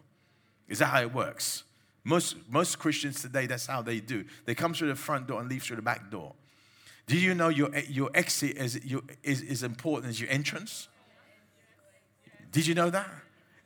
[0.69, 1.65] Is that how it works?
[2.05, 4.23] Most, most Christians today, that's how they do.
[4.45, 6.33] They come through the front door and leave through the back door.
[7.07, 8.79] Do you know your, your exit is,
[9.21, 10.87] is, is important as your entrance?
[12.53, 13.09] Did you know that?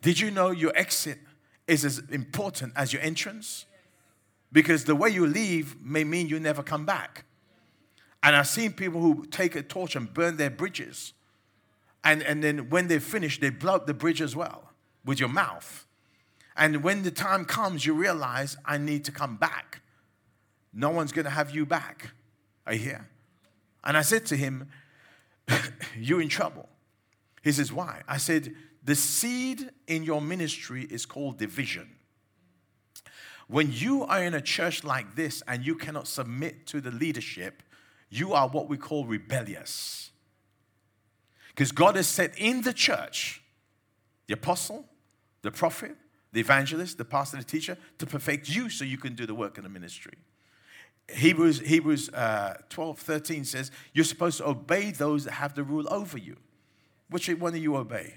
[0.01, 1.19] Did you know your exit
[1.67, 3.65] is as important as your entrance?
[4.51, 7.25] Because the way you leave may mean you never come back.
[8.23, 11.13] And I've seen people who take a torch and burn their bridges.
[12.03, 14.71] And, and then when they finish, they blow up the bridge as well
[15.03, 15.85] with your mouth.
[16.55, 19.81] And when the time comes, you realize, I need to come back.
[20.73, 22.11] No one's going to have you back.
[22.65, 23.09] Are you here?
[23.83, 24.69] And I said to him,
[25.97, 26.67] You're in trouble.
[27.43, 28.01] He says, Why?
[28.07, 28.53] I said,
[28.85, 31.89] The seed in your ministry is called division.
[33.47, 37.63] When you are in a church like this and you cannot submit to the leadership,
[38.09, 40.11] you are what we call rebellious.
[41.49, 43.41] Because God has said in the church
[44.27, 44.85] the apostle,
[45.41, 45.95] the prophet,
[46.31, 49.57] the evangelist, the pastor, the teacher to perfect you so you can do the work
[49.57, 50.13] in the ministry.
[51.11, 55.87] Hebrews, Hebrews uh, 12, 13 says, You're supposed to obey those that have the rule
[55.91, 56.37] over you.
[57.09, 58.15] Which one do you obey?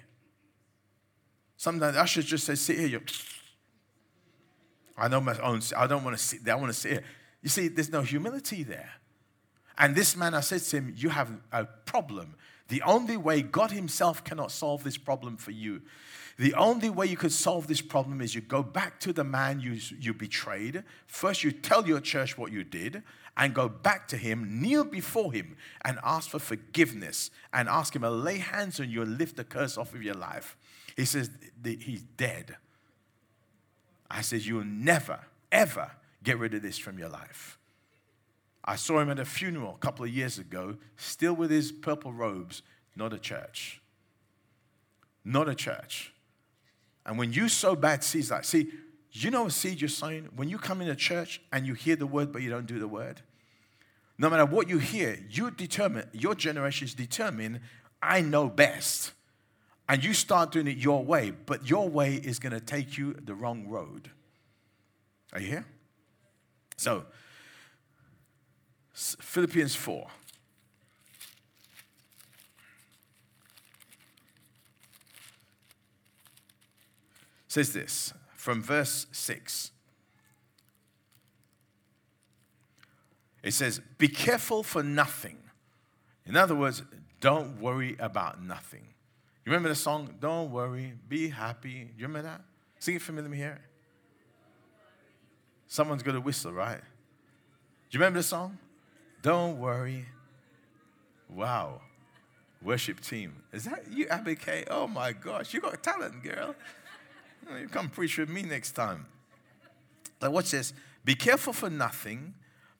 [1.58, 3.02] Sometimes I should just say, Sit here.
[4.96, 7.04] I know my own, I don't want to sit there, I want to sit here.
[7.42, 8.90] You see, there's no humility there.
[9.76, 12.36] And this man, I said to him, You have a problem.
[12.68, 15.82] The only way God Himself cannot solve this problem for you,
[16.36, 19.58] the only way you could solve this problem is you go back to the man
[19.58, 20.84] you, you betrayed.
[21.08, 23.02] First, you tell your church what you did,
[23.36, 28.02] and go back to him, kneel before him, and ask for forgiveness, and ask him
[28.02, 30.56] to lay hands on you and lift the curse off of your life.
[30.98, 31.30] He says,
[31.64, 32.56] He's dead.
[34.10, 35.20] I said, You'll never,
[35.52, 35.92] ever
[36.24, 37.56] get rid of this from your life.
[38.64, 42.12] I saw him at a funeral a couple of years ago, still with his purple
[42.12, 42.62] robes,
[42.96, 43.80] not a church.
[45.24, 46.12] Not a church.
[47.06, 48.72] And when you sow bad seeds, like, see,
[49.12, 50.28] you know a seed you're sowing?
[50.34, 52.80] When you come in a church and you hear the word, but you don't do
[52.80, 53.22] the word,
[54.18, 57.60] no matter what you hear, you determine, your generation is determined,
[58.02, 59.12] I know best.
[59.88, 63.14] And you start doing it your way, but your way is going to take you
[63.14, 64.10] the wrong road.
[65.32, 65.66] Are you here?
[66.76, 67.06] So,
[68.92, 70.06] Philippians 4.
[77.48, 79.72] says this from verse 6.
[83.42, 85.38] It says, Be careful for nothing.
[86.26, 86.82] In other words,
[87.20, 88.88] don't worry about nothing.
[89.48, 91.70] You remember the song, Don't Worry, Be Happy?
[91.70, 92.42] Do You remember that?
[92.80, 93.70] Sing it for me, let me hear it.
[95.66, 96.76] Someone's got a whistle, right?
[96.76, 96.84] Do
[97.92, 98.58] you remember the song?
[99.22, 100.04] Don't worry.
[101.30, 101.80] Wow.
[102.62, 103.42] Worship team.
[103.50, 104.04] Is that you,
[104.36, 104.64] Kay?
[104.68, 106.54] Oh my gosh, you got talent, girl.
[107.58, 109.06] You come preach with me next time.
[110.20, 110.74] Now, watch this.
[111.06, 112.34] Be careful for nothing,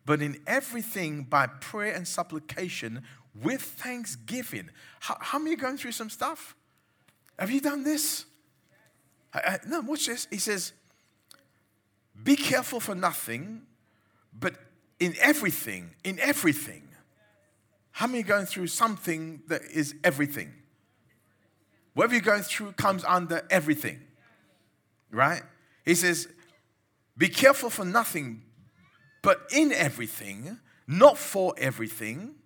[0.05, 3.05] but in everything by prayer and supplication
[3.43, 4.69] with thanksgiving.
[5.01, 6.57] How, how many are going through some stuff?
[7.39, 8.25] Have you done this?
[9.33, 10.27] I, I, no, watch this.
[10.31, 10.73] He says,
[12.23, 13.63] Be careful for nothing,
[14.39, 14.55] but
[14.99, 16.83] in everything, in everything.
[17.93, 20.53] How many going through something that is everything?
[21.95, 24.01] Whatever you're going through comes under everything,
[25.11, 25.43] right?
[25.85, 26.29] He says,
[27.17, 28.43] Be careful for nothing,
[29.23, 32.37] but in everything, not for everything,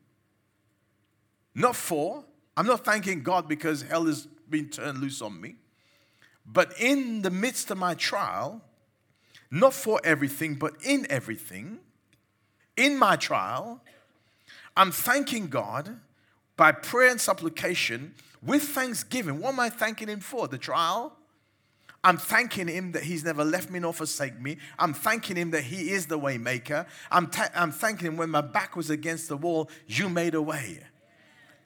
[1.55, 2.25] not for.
[2.57, 5.57] I'm not thanking God because hell has been turned loose on me.
[6.47, 8.63] But in the midst of my trial,
[9.51, 11.81] not for everything, but in everything,
[12.77, 13.81] in my trial,
[14.77, 15.99] I'm thanking God
[16.57, 19.41] by prayer and supplication with thanksgiving.
[19.41, 20.49] What am I thanking Him for?
[20.49, 21.17] The trial?
[22.05, 24.57] I'm thanking Him that He's never left me nor forsake me.
[24.79, 26.87] I'm thanking Him that He is the way maker.
[27.11, 30.43] I'm, ta- I'm thanking Him when my back was against the wall, you made a
[30.43, 30.81] way.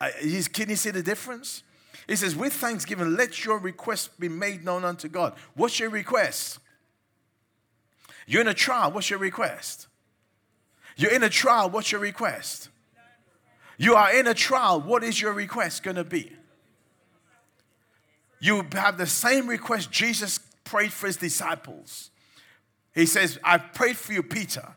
[0.01, 0.11] Uh,
[0.53, 1.63] can you see the difference?
[2.07, 5.35] He says, with thanksgiving, let your request be made known unto God.
[5.55, 6.61] What's your request?
[8.27, 9.89] You're in a trial, what's your request?
[10.97, 12.69] You're in a trial, what's your request?
[13.79, 16.33] You are in a trial, what is your request going to be?
[18.41, 22.11] You have the same request Jesus prayed for his disciples.
[22.95, 24.75] He says, I've prayed for you, Peter.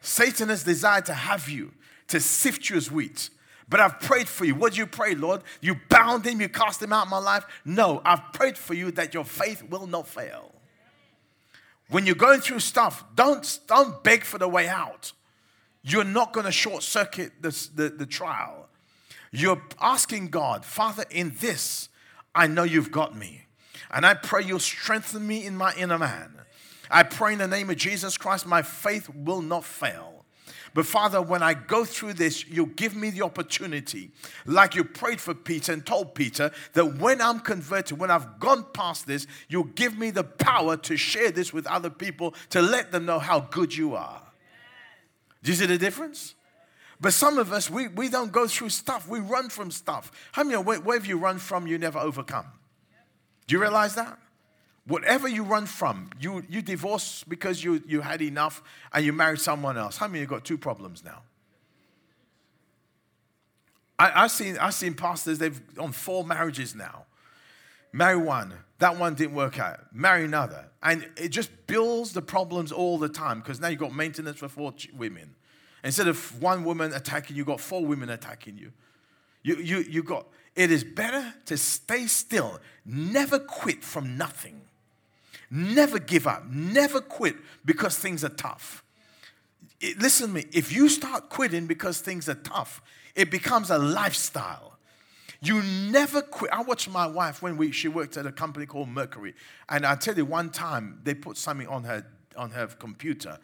[0.00, 1.72] Satan has desired to have you,
[2.08, 3.30] to sift you as wheat.
[3.68, 4.54] But I've prayed for you.
[4.54, 5.42] What do you pray, Lord?
[5.60, 7.44] You bound him, you cast him out of my life?
[7.64, 10.52] No, I've prayed for you that your faith will not fail.
[11.88, 15.12] When you're going through stuff, don't, don't beg for the way out.
[15.82, 18.68] You're not going to short circuit the, the trial.
[19.30, 21.88] You're asking God, Father, in this,
[22.34, 23.46] I know you've got me.
[23.90, 26.40] And I pray you'll strengthen me in my inner man.
[26.90, 30.23] I pray in the name of Jesus Christ, my faith will not fail.
[30.74, 34.10] But Father, when I go through this, you give me the opportunity,
[34.44, 38.66] like you prayed for Peter and told Peter, that when I'm converted, when I've gone
[38.74, 42.90] past this, you'll give me the power to share this with other people to let
[42.90, 44.20] them know how good you are.
[45.44, 46.34] Do you see the difference?
[47.00, 49.08] But some of us, we, we don't go through stuff.
[49.08, 50.10] We run from stuff.
[50.32, 52.46] How many, where, wherever you run from, you never overcome?
[53.46, 54.18] Do you realize that?
[54.86, 59.40] Whatever you run from, you, you divorce because you, you had enough and you married
[59.40, 59.96] someone else.
[59.96, 61.22] How many you got two problems now?
[63.98, 67.06] I, I've, seen, I've seen pastors, they've on four marriages now.
[67.92, 69.80] Marry one, that one didn't work out.
[69.94, 70.66] Marry another.
[70.82, 74.48] And it just builds the problems all the time because now you've got maintenance for
[74.48, 75.34] four women.
[75.82, 78.72] Instead of one woman attacking you, you've got four women attacking you.
[79.42, 84.62] You, you, you got, it is better to stay still, never quit from nothing.
[85.50, 88.82] Never give up, never quit because things are tough.
[89.80, 92.80] It- listen to me, if you start quitting because things are tough,
[93.14, 94.78] it becomes a lifestyle.
[95.40, 96.50] You never quit.
[96.52, 99.34] I watched my wife when we, she worked at a company called Mercury.
[99.68, 103.38] And I tell you, one time they put something on her, on her computer.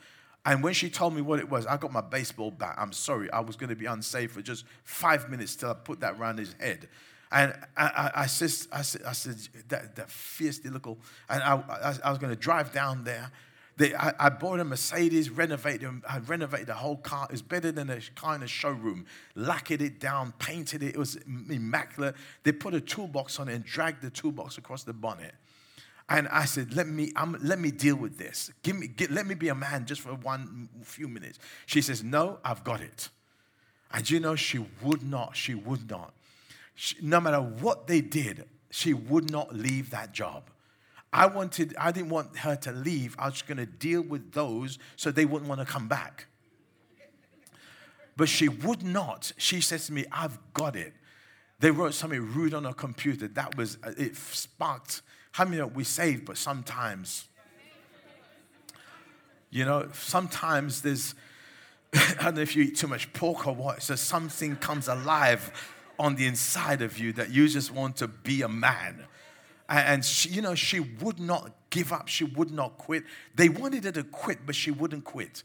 [0.47, 2.75] And when she told me what it was, I got my baseball bat.
[2.79, 6.01] I'm sorry, I was going to be unsafe for just five minutes till I put
[6.01, 6.89] that around his head.
[7.33, 9.37] And I, I, I, said, I said, I said,
[9.69, 13.31] that, that fierce little, and I, I, I was going to drive down there.
[13.77, 17.29] They, I, I bought a Mercedes, renovated, I renovated the whole car.
[17.31, 19.07] It's better than a kind of showroom.
[19.37, 20.95] Lacquered it down, painted it.
[20.95, 21.17] It was
[21.49, 22.17] immaculate.
[22.43, 25.35] They put a toolbox on it and dragged the toolbox across the bonnet.
[26.11, 28.51] And I said, let me, let me deal with this.
[28.65, 31.39] Give me, get, let me be a man just for one few minutes.
[31.67, 33.09] She says, no, I've got it.
[33.93, 36.13] And you know, she would not, she would not.
[36.83, 40.49] She, no matter what they did, she would not leave that job.
[41.13, 43.15] I wanted, I didn't want her to leave.
[43.19, 46.25] I was going to deal with those so they wouldn't want to come back.
[48.17, 49.31] But she would not.
[49.37, 50.95] She says to me, I've got it.
[51.59, 53.29] They wrote something rude on her computer.
[53.29, 55.03] That was, uh, it sparked.
[55.33, 57.29] How many know we saved, but sometimes,
[59.51, 61.15] you know, sometimes there's,
[61.95, 65.53] I don't know if you eat too much pork or what, so something comes alive
[66.01, 69.05] on the inside of you that you just want to be a man.
[69.69, 72.09] And she, you know, she would not give up.
[72.09, 73.05] She would not quit.
[73.35, 75.45] They wanted her to quit, but she wouldn't quit.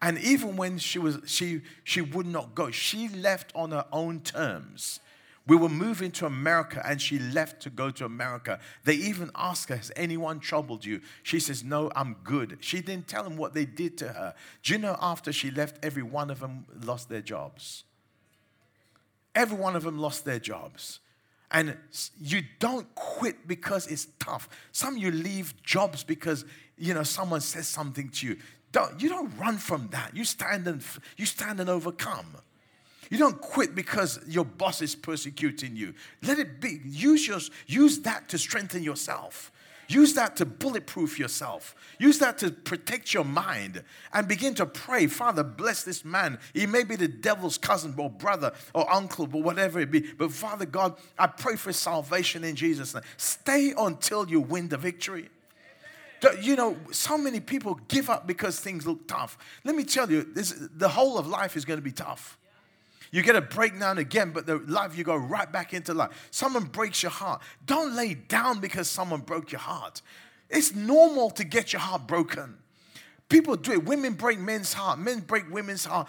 [0.00, 4.20] And even when she was she she would not go, she left on her own
[4.20, 5.00] terms.
[5.48, 8.60] We were moving to America and she left to go to America.
[8.84, 11.00] They even asked her, Has anyone troubled you?
[11.24, 12.58] She says, No, I'm good.
[12.60, 14.34] She didn't tell them what they did to her.
[14.62, 17.84] Do you know after she left, every one of them lost their jobs?
[19.38, 20.98] Every one of them lost their jobs.
[21.52, 21.76] And
[22.20, 24.48] you don't quit because it's tough.
[24.72, 26.44] Some you leave jobs because
[26.76, 28.36] you know someone says something to you.
[28.72, 30.10] Don't, you don't run from that.
[30.16, 30.82] You stand and
[31.16, 32.26] you stand and overcome.
[33.10, 35.94] You don't quit because your boss is persecuting you.
[36.20, 36.80] Let it be.
[36.84, 39.52] Use, your, use that to strengthen yourself.
[39.88, 41.74] Use that to bulletproof yourself.
[41.98, 43.82] Use that to protect your mind
[44.12, 45.06] and begin to pray.
[45.06, 46.38] Father, bless this man.
[46.52, 50.00] He may be the devil's cousin or brother or uncle or whatever it be.
[50.00, 53.02] But Father God, I pray for salvation in Jesus' name.
[53.16, 55.30] Stay until you win the victory.
[56.40, 59.38] You know, so many people give up because things look tough.
[59.64, 62.37] Let me tell you, this, the whole of life is going to be tough.
[63.10, 66.28] You get a breakdown again, but the life you go right back into life.
[66.30, 67.40] Someone breaks your heart.
[67.64, 70.02] Don't lay down because someone broke your heart.
[70.50, 72.58] It's normal to get your heart broken.
[73.28, 73.84] People do it.
[73.84, 74.98] Women break men's heart.
[74.98, 76.08] Men break women's heart.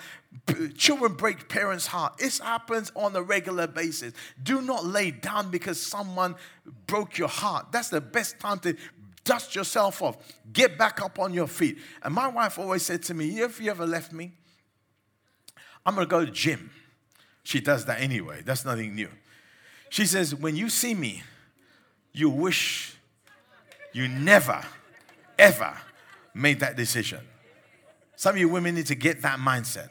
[0.78, 2.14] Children break parents' heart.
[2.20, 4.14] It happens on a regular basis.
[4.42, 6.36] Do not lay down because someone
[6.88, 7.74] broke your heart.
[7.74, 8.78] That's the best time to
[9.26, 10.18] dust yourself off.
[10.54, 11.80] Get back up on your feet.
[12.04, 14.32] And my wife always said to me, "If you ever left me,
[15.86, 16.72] I'm going to go to gym."
[17.50, 18.44] She does that anyway.
[18.46, 19.10] That's nothing new.
[19.90, 21.24] She says, when you see me,
[22.14, 22.96] you wish
[23.92, 24.62] you never,
[25.40, 25.76] ever
[26.36, 27.22] made that decision.
[28.16, 29.90] Some of you women need to get that mindset.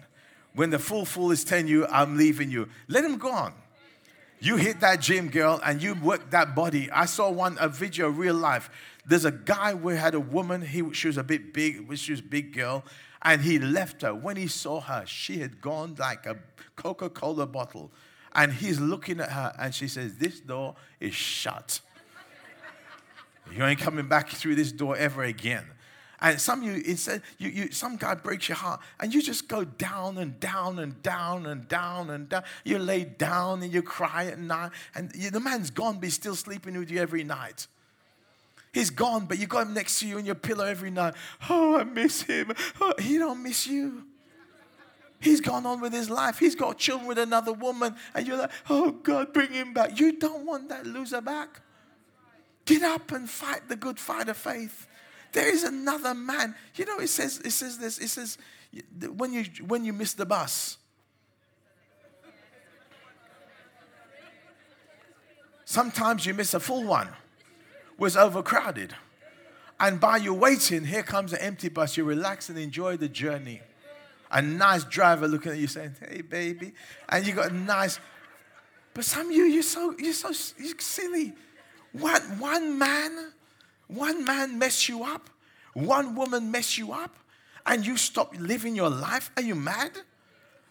[0.54, 3.52] When the fool fool is telling you, I'm leaving you, let him go on.
[4.38, 6.88] You hit that gym, girl, and you work that body.
[6.92, 8.70] I saw one a video, real life.
[9.04, 10.62] There's a guy who had a woman.
[10.62, 11.92] He she was a bit big.
[11.96, 12.84] She was big girl,
[13.22, 14.14] and he left her.
[14.14, 16.36] When he saw her, she had gone like a
[16.76, 17.90] Coca-Cola bottle,
[18.34, 21.80] and he's looking at her, and she says, "This door is shut.
[23.50, 25.64] You ain't coming back through this door ever again."
[26.20, 29.64] And some you, instead, you, you, some guy breaks your heart, and you just go
[29.64, 32.42] down and down and down and down and down.
[32.64, 36.14] You lay down and you cry at night, and you, the man's gone, but he's
[36.14, 37.68] still sleeping with you every night.
[38.72, 41.14] He's gone, but you got him next to you in your pillow every night.
[41.48, 42.52] Oh, I miss him.
[42.80, 44.04] Oh, he don't miss you.
[45.20, 46.38] He's gone on with his life.
[46.38, 49.98] He's got children with another woman, and you're like, oh God, bring him back.
[49.98, 51.60] You don't want that loser back.
[52.64, 54.86] Get up and fight the good fight of faith.
[55.32, 56.54] There is another man.
[56.74, 57.98] You know, it says, it says this.
[57.98, 58.38] It says
[59.16, 60.76] when you when you miss the bus.
[65.64, 67.08] Sometimes you miss a full one.
[67.98, 68.94] Was overcrowded.
[69.80, 71.96] And by you waiting, here comes an empty bus.
[71.96, 73.60] You relax and enjoy the journey.
[74.30, 76.74] A nice driver looking at you saying, "Hey, baby,"
[77.08, 77.98] and you got a nice.
[78.94, 81.34] But some of you, you're so you're so you're silly.
[81.92, 83.32] One one man,
[83.86, 85.30] one man mess you up,
[85.74, 87.16] one woman mess you up,
[87.64, 89.30] and you stop living your life.
[89.36, 89.92] Are you mad?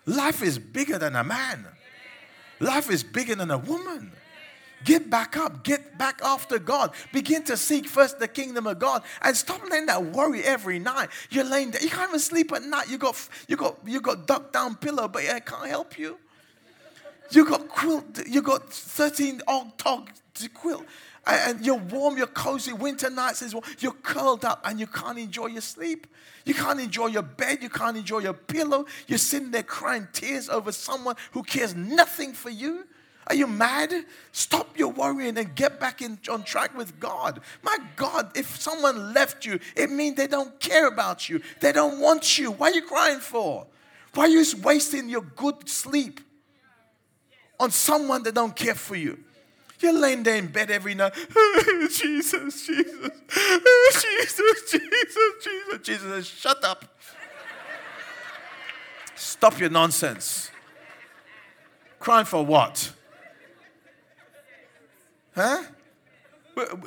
[0.06, 1.66] Life is bigger than a man.
[2.60, 4.12] Life is bigger than a woman.
[4.84, 5.64] Get back up.
[5.64, 6.92] Get back after God.
[7.12, 11.10] Begin to seek first the kingdom of God and stop letting that worry every night.
[11.30, 11.82] You're laying there.
[11.82, 12.90] You can't even sleep at night.
[12.90, 16.18] You got you got you got duck down pillow, but I can't help you.
[17.32, 18.26] You got quilt.
[18.28, 20.86] You got thirteen old tog to quilt,
[21.26, 22.16] and and you're warm.
[22.16, 22.72] You're cozy.
[22.72, 23.66] Winter nights is warm.
[23.80, 26.08] You're curled up, and you can't enjoy your sleep.
[26.46, 27.64] You can't enjoy your bed.
[27.64, 28.86] You can't enjoy your pillow.
[29.08, 32.86] You're sitting there crying tears over someone who cares nothing for you.
[33.28, 33.94] Are you mad?
[34.32, 37.42] Stop your worrying and get back in, on track with God.
[37.62, 41.42] My God, if someone left you, it means they don't care about you.
[41.60, 42.52] They don't want you.
[42.52, 43.68] Why are you crying for?
[44.14, 46.22] Why are you wasting your good sleep
[47.60, 49.20] on someone that don't care for you?
[49.80, 51.14] You're laying there in bed every night.
[51.92, 52.66] Jesus, Jesus,
[54.02, 56.28] Jesus, Jesus, Jesus, Jesus.
[56.28, 56.86] Shut up.
[59.16, 60.50] Stop your nonsense.
[62.00, 62.94] Crying for what?
[65.38, 65.62] Huh?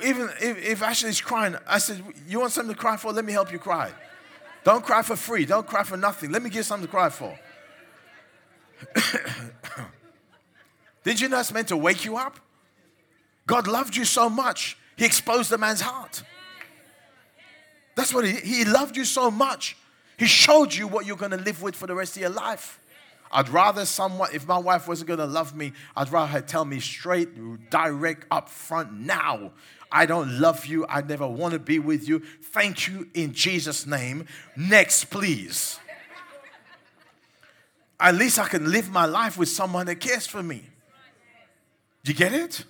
[0.03, 3.13] Even if, Ashley's crying, I said, You want something to cry for?
[3.13, 3.93] Let me help you cry.
[4.65, 5.45] Don't cry for free.
[5.45, 6.31] Don't cry for nothing.
[6.31, 7.39] Let me give you something to cry for.
[11.05, 12.41] Did you know it's meant to wake you up?
[13.47, 16.21] God loved you so much, He exposed the man's heart.
[17.95, 19.77] That's what He, he loved you so much.
[20.17, 22.80] He showed you what you're going to live with for the rest of your life.
[23.31, 26.65] I'd rather someone, if my wife wasn't going to love me, I'd rather her tell
[26.65, 29.51] me straight, direct, up front now.
[29.91, 30.85] I don't love you.
[30.87, 32.19] I never want to be with you.
[32.41, 34.25] Thank you in Jesus' name.
[34.55, 35.79] Next, please.
[37.99, 40.65] at least I can live my life with someone that cares for me.
[42.03, 42.65] You get it?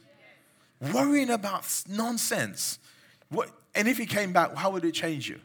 [0.93, 2.79] Worrying about nonsense.
[3.29, 5.39] What, and if he came back, how would it change you?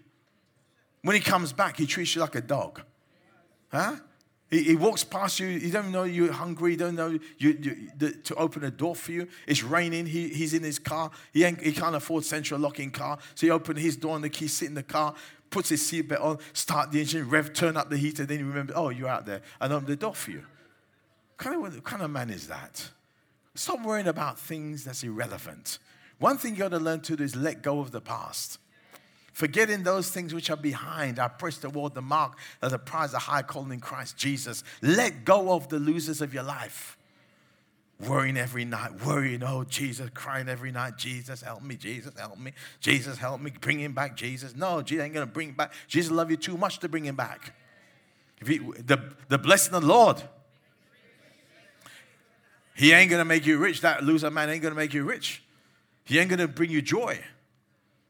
[1.03, 2.83] When he comes back, he treats you like a dog.
[3.71, 3.97] Huh?
[4.51, 5.59] He, he walks past you.
[5.59, 6.73] He don't know you're hungry.
[6.73, 9.29] He don't know you, you, the, to open a door for you.
[9.47, 10.07] It's raining.
[10.07, 11.11] He, he's in his car.
[11.33, 13.19] He, he can't afford central locking car.
[13.35, 15.15] So he opened his door and the key, sit in the car,
[15.51, 18.25] puts his seatbelt on, start the engine, rev, turn up the heater.
[18.25, 19.43] Then he remembers, oh, you're out there.
[19.61, 20.45] And open the door for you.
[21.39, 22.89] Kind of, what kind of man is that?
[23.55, 25.79] Stop worrying about things that's irrelevant.
[26.19, 28.59] One thing you got to learn to do is let go of the past.
[29.37, 33.21] Forgetting those things which are behind, I press toward the mark of the prize, of
[33.21, 34.65] high calling in Christ Jesus.
[34.81, 36.97] Let go of the losers of your life.
[38.01, 42.53] Worrying every night, worrying, oh, Jesus, crying every night, Jesus, help me, Jesus, help me,
[42.81, 44.57] Jesus, help me, bring him back, Jesus.
[44.57, 45.75] No, Jesus ain't to bring him back.
[45.87, 47.55] Jesus love you too much to bring him back.
[48.41, 50.23] If he, the, the blessing of the Lord,
[52.75, 53.83] he ain't to make you rich.
[53.83, 55.43] That loser man ain't to make you rich.
[56.05, 57.21] He ain't to bring you joy.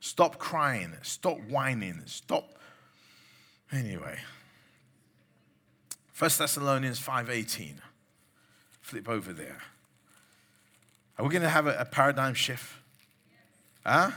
[0.06, 0.92] Stop crying.
[1.02, 2.00] Stop whining.
[2.06, 2.48] Stop.
[3.72, 4.16] Anyway.
[6.16, 7.74] 1 Thessalonians 5.18.
[8.82, 9.58] Flip over there.
[11.18, 12.72] Are we going to have a, a paradigm shift?
[13.84, 14.12] Huh?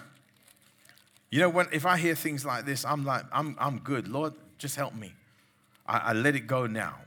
[1.32, 4.08] You know, when, if I hear things like this, I'm like, I'm, I'm good.
[4.08, 5.14] Lord, just help me.
[5.88, 6.98] I, I let it go now.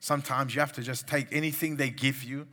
[0.00, 2.48] Sometimes you have to just take anything they give you,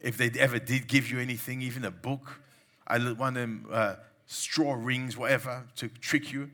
[0.00, 2.40] if they ever did give you anything, even a book.
[2.86, 3.96] I one of them uh,
[4.28, 6.50] straw rings, whatever, to trick you.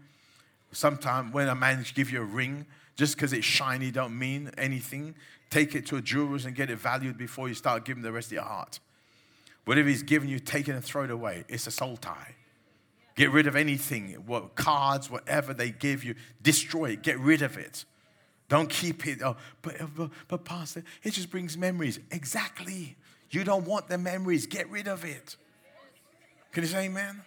[0.72, 2.64] Sometimes when a man give you a ring,
[2.96, 5.14] just because it's shiny don't mean anything.
[5.50, 8.28] Take it to a jeweler's and get it valued before you start giving the rest
[8.28, 8.80] of your heart.
[9.64, 11.44] Whatever he's given you, take it and throw it away.
[11.48, 12.36] It's a soul tie.
[13.16, 17.02] Get rid of anything, what cards, whatever they give you, destroy it.
[17.02, 17.84] Get rid of it.
[18.48, 19.22] Don't keep it.
[19.22, 21.98] Oh, but, uh, but, but Pastor, it just brings memories.
[22.10, 22.96] Exactly.
[23.30, 24.46] You don't want the memories.
[24.46, 25.36] Get rid of it.
[26.52, 27.22] Can you say amen?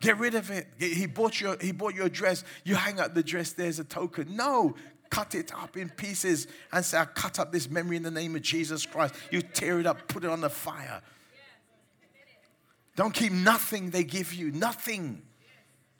[0.00, 0.66] Get rid of it.
[0.78, 2.42] He bought your, he bought you a dress.
[2.64, 4.34] You hang up the dress there's a token.
[4.34, 4.74] No,
[5.10, 8.34] cut it up in pieces and say, I cut up this memory in the name
[8.34, 9.14] of Jesus Christ.
[9.30, 11.02] You tear it up, put it on the fire.
[12.96, 14.50] Don't keep nothing they give you.
[14.52, 15.22] Nothing.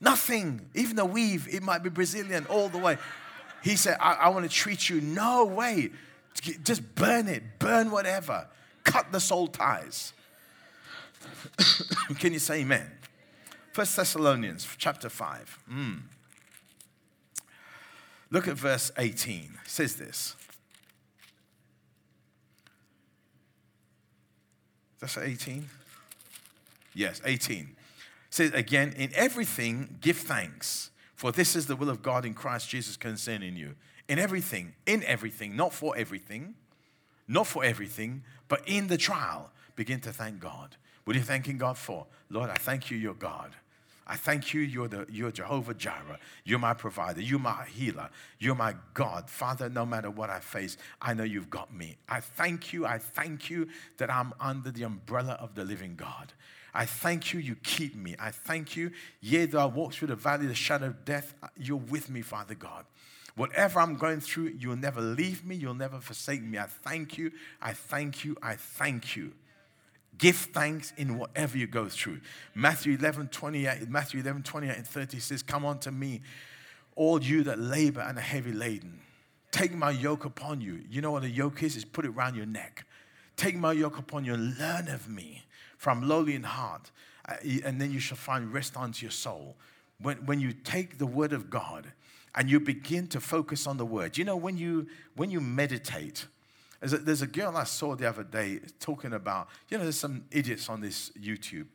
[0.01, 0.69] Nothing.
[0.75, 2.97] Even a weave, it might be Brazilian all the way.
[3.63, 5.03] He said, I, I want to treat you.
[5.03, 5.91] No way.
[6.65, 7.43] Just burn it.
[7.59, 8.49] Burn whatever.
[8.85, 10.15] Cut the soul ties.
[12.19, 12.91] Can you say amen?
[13.73, 15.59] First Thessalonians chapter 5.
[15.73, 16.01] Mm.
[18.31, 19.59] Look at verse 18.
[19.65, 20.35] It says this.
[25.01, 25.69] That's 18?
[26.95, 27.61] Yes, 18.
[27.61, 27.67] It
[28.31, 32.69] says again, in everything give thanks, for this is the will of God in Christ
[32.69, 33.75] Jesus concerning you.
[34.09, 36.55] In everything, in everything, not for everything,
[37.29, 40.77] not for everything, but in the trial, begin to thank God.
[41.05, 42.07] What are you thanking God for?
[42.29, 43.55] Lord, I thank you, you're God.
[44.11, 46.19] I thank you, you're, the, you're Jehovah Jireh.
[46.45, 47.21] You're my provider.
[47.21, 48.11] You're my healer.
[48.41, 49.31] You're my God.
[49.31, 51.97] Father, no matter what I face, I know you've got me.
[52.09, 52.85] I thank you.
[52.85, 56.33] I thank you that I'm under the umbrella of the living God.
[56.75, 58.17] I thank you, you keep me.
[58.19, 58.91] I thank you,
[59.21, 62.23] yea, though I walk through the valley of the shadow of death, you're with me,
[62.23, 62.87] Father God.
[63.37, 66.59] Whatever I'm going through, you'll never leave me, you'll never forsake me.
[66.59, 67.31] I thank you,
[67.63, 69.35] I thank you, I thank you.
[70.21, 72.21] Give thanks in whatever you go through.
[72.55, 76.21] Matthew 11, 28, Matthew 11, 28 and 30 says, Come unto me,
[76.95, 79.01] all you that labor and are heavy laden.
[79.51, 80.81] Take my yoke upon you.
[80.91, 81.75] You know what a yoke is?
[81.75, 82.85] Is put it around your neck.
[83.37, 85.45] Take my yoke upon you and learn of me,
[85.79, 86.91] for I'm lowly in heart,
[87.27, 89.57] uh, and then you shall find rest unto your soul.
[90.03, 91.93] When, when you take the word of God
[92.35, 96.27] and you begin to focus on the word, you know, when you, when you meditate,
[96.81, 99.99] there's a, there's a girl I saw the other day talking about, you know, there's
[99.99, 101.67] some idiots on this YouTube,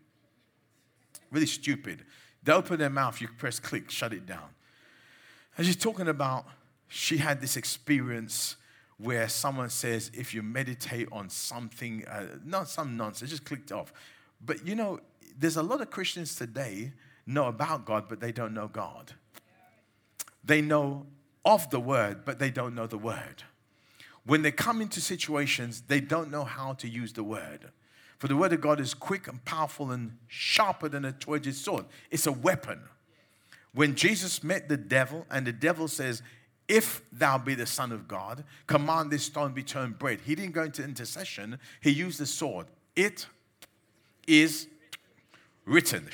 [1.32, 2.04] really stupid.
[2.44, 4.50] They open their mouth, you press click, shut it down.
[5.58, 6.46] And she's talking about
[6.88, 8.56] she had this experience
[8.98, 13.94] where someone says, if you meditate on something, uh, not some nonsense, just clicked off.
[14.44, 15.00] But you know,
[15.38, 16.94] there's a lot of Christians today
[17.26, 19.14] know about God, but they don't know God.
[20.44, 21.06] They know
[21.44, 23.44] of the word, but they don't know the word.
[24.26, 27.72] When they come into situations, they don't know how to use the word.
[28.18, 31.56] For the word of God is quick and powerful and sharper than a two edged
[31.56, 31.86] sword.
[32.10, 32.82] It's a weapon.
[33.74, 36.24] When Jesus met the devil, and the devil says,
[36.68, 40.22] If thou be the Son of God, command this stone be turned bread.
[40.26, 42.68] He didn't go into intercession, he used the sword.
[42.96, 43.28] It
[44.26, 44.68] is
[45.66, 46.10] written.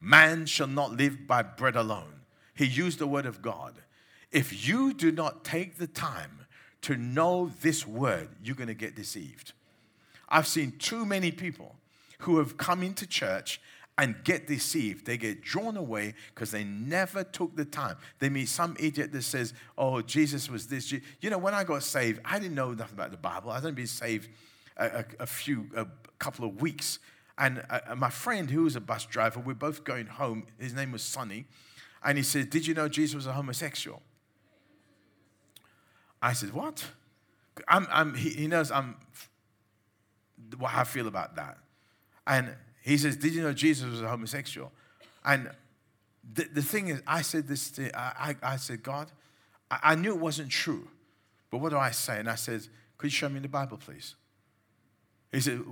[0.00, 2.22] Man shall not live by bread alone.
[2.54, 3.74] He used the word of God.
[4.32, 6.46] If you do not take the time
[6.82, 9.52] to know this word, you're going to get deceived.
[10.28, 11.76] I've seen too many people
[12.20, 13.60] who have come into church
[13.98, 15.06] and get deceived.
[15.06, 17.96] They get drawn away because they never took the time.
[18.18, 20.90] They meet some idiot that says, Oh, Jesus was this.
[20.92, 23.50] You know, when I got saved, I didn't know nothing about the Bible.
[23.50, 24.30] I hadn't been saved
[24.78, 25.86] a, a, a few, a
[26.18, 26.98] couple of weeks.
[27.36, 30.46] And uh, my friend, who was a bus driver, we're both going home.
[30.58, 31.44] His name was Sonny.
[32.02, 34.00] And he said, Did you know Jesus was a homosexual?
[36.22, 36.84] I said, What?
[37.68, 38.96] I'm, I'm, he, he knows I'm,
[40.56, 41.58] what I feel about that.
[42.26, 44.72] And he says, Did you know Jesus was a homosexual?
[45.24, 45.50] And
[46.34, 49.10] the, the thing is, I said this to, I, I, said, God,
[49.70, 50.88] I, I knew it wasn't true.
[51.50, 52.18] But what do I say?
[52.18, 52.62] And I said,
[52.96, 54.14] Could you show me the Bible, please?
[55.32, 55.62] He said,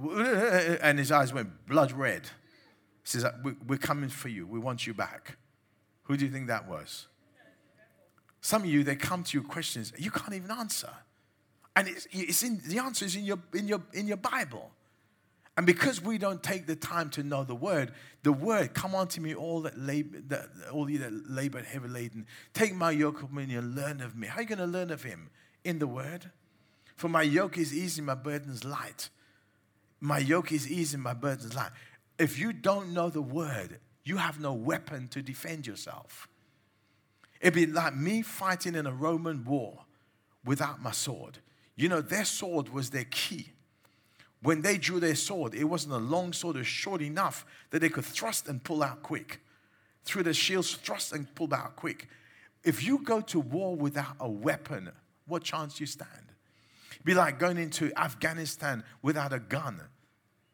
[0.83, 2.23] and his eyes went blood red.
[2.25, 3.25] He says,
[3.67, 4.47] We're coming for you.
[4.47, 5.37] We want you back.
[6.05, 7.07] Who do you think that was?
[8.41, 10.91] Some of you, they come to you questions you can't even answer.
[11.77, 14.71] And it's, it's in, the answer is in your, in, your, in your Bible.
[15.57, 19.21] And because we don't take the time to know the word, the word, come unto
[19.21, 23.23] me, all that labor, that, all you that labor and heavy laden, take my yoke
[23.23, 24.27] upon you and learn of me.
[24.27, 25.29] How are you going to learn of him?
[25.65, 26.31] In the word.
[26.97, 29.11] For my yoke is easy, my burden is light.
[30.01, 31.73] My yoke is easy, my burden is light.
[32.19, 36.27] If you don't know the word, you have no weapon to defend yourself.
[37.41, 39.85] It'd be like me fighting in a Roman war
[40.45, 41.39] without my sword.
[41.77, 43.53] You know, their sword was their key.
[44.43, 47.81] When they drew their sword, it wasn't a long sword, it was short enough that
[47.81, 49.41] they could thrust and pull out quick.
[50.05, 52.09] Through the shields, thrust and pull out quick.
[52.65, 54.91] If you go to war without a weapon,
[55.27, 56.33] what chance do you stand?
[56.93, 59.81] It'd be like going into Afghanistan without a gun.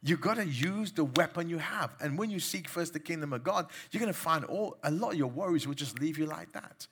[0.07, 1.91] You got to use the weapon you have.
[2.01, 4.91] And when you seek first the kingdom of God, you're going to find all a
[4.91, 6.87] lot of your worries will just leave you like that.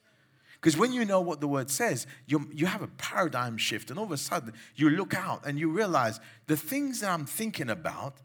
[0.55, 3.97] Because when you know what the word says, you, you have a paradigm shift, and
[3.97, 7.69] all of a sudden you look out and you realize the things that I'm thinking
[7.69, 8.15] about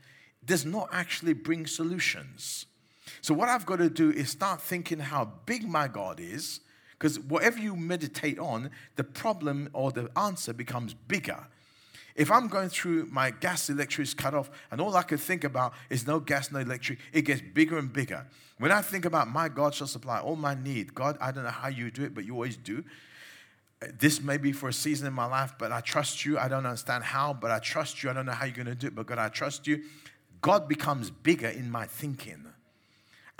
[0.44, 2.66] does not actually bring solutions.
[3.20, 6.60] So, what I've got to do is start thinking how big my God is,
[6.92, 11.46] because whatever you meditate on, the problem or the answer becomes bigger.
[12.20, 15.42] If I'm going through my gas electric is cut off and all I can think
[15.42, 18.26] about is no gas, no electric, it gets bigger and bigger.
[18.58, 21.48] When I think about my God shall supply all my need, God, I don't know
[21.50, 22.84] how you do it, but you always do.
[23.98, 26.38] This may be for a season in my life, but I trust you.
[26.38, 28.10] I don't understand how, but I trust you.
[28.10, 29.82] I don't know how you're going to do it, but God, I trust you.
[30.42, 32.49] God becomes bigger in my thinking.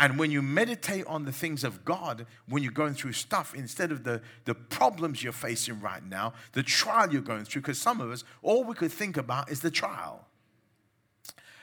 [0.01, 3.93] And when you meditate on the things of God, when you're going through stuff, instead
[3.93, 8.01] of the, the problems you're facing right now, the trial you're going through, because some
[8.01, 10.27] of us, all we could think about is the trial.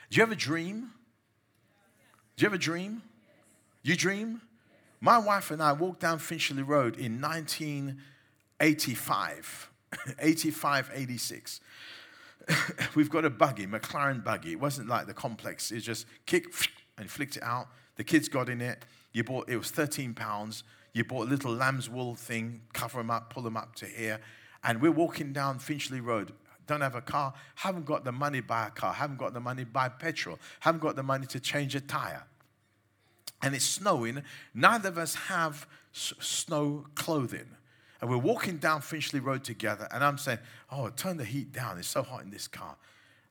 [0.08, 0.92] Do you ever dream?
[2.36, 3.02] Do you ever dream?
[3.82, 4.42] You dream?
[5.00, 9.70] My wife and I walked down Finchley Road in 1985,
[10.20, 11.60] 85, 86.
[12.94, 14.52] We've got a buggy, Maclaren buggy.
[14.52, 16.54] It wasn't like the complex, it just kick
[16.96, 17.66] and flicked it out
[17.98, 18.86] the kids got in it.
[19.12, 20.64] You bought, it was 13 pounds.
[20.94, 24.20] You bought a little lamb's wool thing, cover them up, pull them up to here.
[24.64, 26.32] And we're walking down Finchley Road.
[26.66, 29.40] Don't have a car, haven't got the money to buy a car, haven't got the
[29.40, 32.24] money to buy petrol, haven't got the money to change a tire.
[33.42, 34.22] And it's snowing.
[34.54, 37.46] Neither of us have s- snow clothing.
[38.00, 40.38] And we're walking down Finchley Road together, and I'm saying,
[40.70, 41.78] Oh, turn the heat down.
[41.78, 42.76] It's so hot in this car.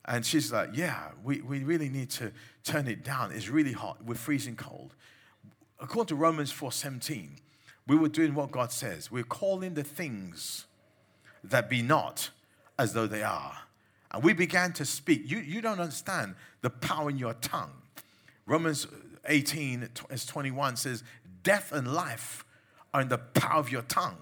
[0.08, 2.32] And she's like, Yeah, we, we really need to
[2.64, 3.30] turn it down.
[3.30, 4.04] It's really hot.
[4.04, 4.94] We're freezing cold.
[5.78, 7.28] According to Romans 4:17,
[7.86, 9.10] we were doing what God says.
[9.10, 10.66] We're calling the things
[11.44, 12.30] that be not
[12.78, 13.56] as though they are.
[14.10, 15.30] And we began to speak.
[15.30, 17.72] You, you don't understand the power in your tongue.
[18.46, 18.86] Romans
[19.26, 21.04] 18, as 21 says,
[21.42, 22.44] Death and life
[22.94, 24.16] are in the power of your tongue.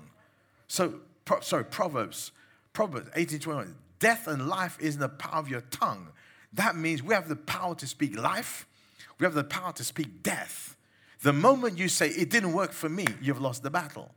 [0.66, 2.32] So, pro, sorry, Proverbs,
[2.72, 6.08] Proverbs 18, 21, Death and life is in the power of your tongue.
[6.52, 8.66] That means we have the power to speak life,
[9.18, 10.76] we have the power to speak death.
[11.22, 14.14] The moment you say, It didn't work for me, you've lost the battle.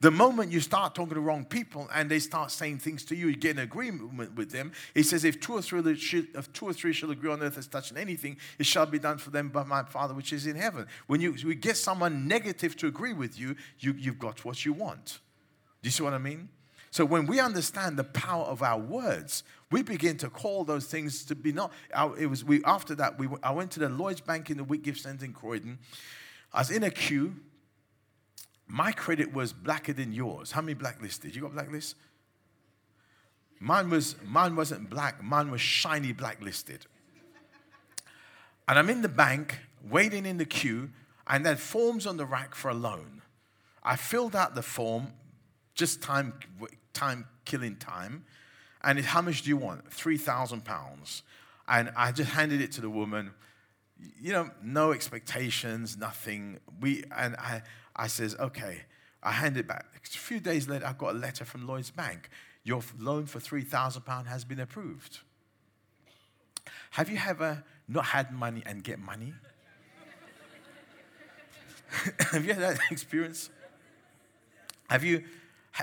[0.00, 3.28] The moment you start talking to wrong people and they start saying things to you,
[3.28, 4.72] you get an agreement with them.
[4.92, 7.66] He says, if two or three, if two or three shall agree on earth as
[7.66, 10.86] touching anything, it shall be done for them by my Father which is in heaven.
[11.06, 14.74] When you, you get someone negative to agree with you, you, you've got what you
[14.74, 15.20] want.
[15.82, 16.50] Do you see what I mean?
[16.96, 21.26] So when we understand the power of our words, we begin to call those things
[21.26, 21.70] to be not.
[22.18, 23.18] It was we after that.
[23.18, 25.78] We I went to the Lloyd's Bank in the Whitgift Centre in Croydon.
[26.54, 27.36] I was in a queue.
[28.66, 30.52] My credit was blacker than yours.
[30.52, 31.36] How many blacklisted?
[31.36, 31.96] You got blacklist?
[33.60, 35.22] Mine was mine wasn't black.
[35.22, 36.86] Mine was shiny blacklisted.
[38.68, 40.88] And I'm in the bank waiting in the queue,
[41.26, 43.20] and then forms on the rack for a loan.
[43.82, 45.12] I filled out the form
[45.74, 46.32] just time,
[46.96, 48.24] time killing time.
[48.82, 49.92] And how much do you want?
[49.92, 51.22] Three thousand pounds.
[51.68, 53.32] And I just handed it to the woman.
[54.20, 56.58] You know, no expectations, nothing.
[56.80, 57.62] We and I,
[57.94, 58.82] I says, okay.
[59.22, 59.86] I hand it back.
[60.04, 62.28] A few days later, I got a letter from Lloyd's Bank.
[62.62, 65.20] Your loan for three thousand pound has been approved.
[66.90, 69.34] Have you ever not had money and get money?
[72.30, 73.50] have you had that experience?
[74.88, 75.24] Have you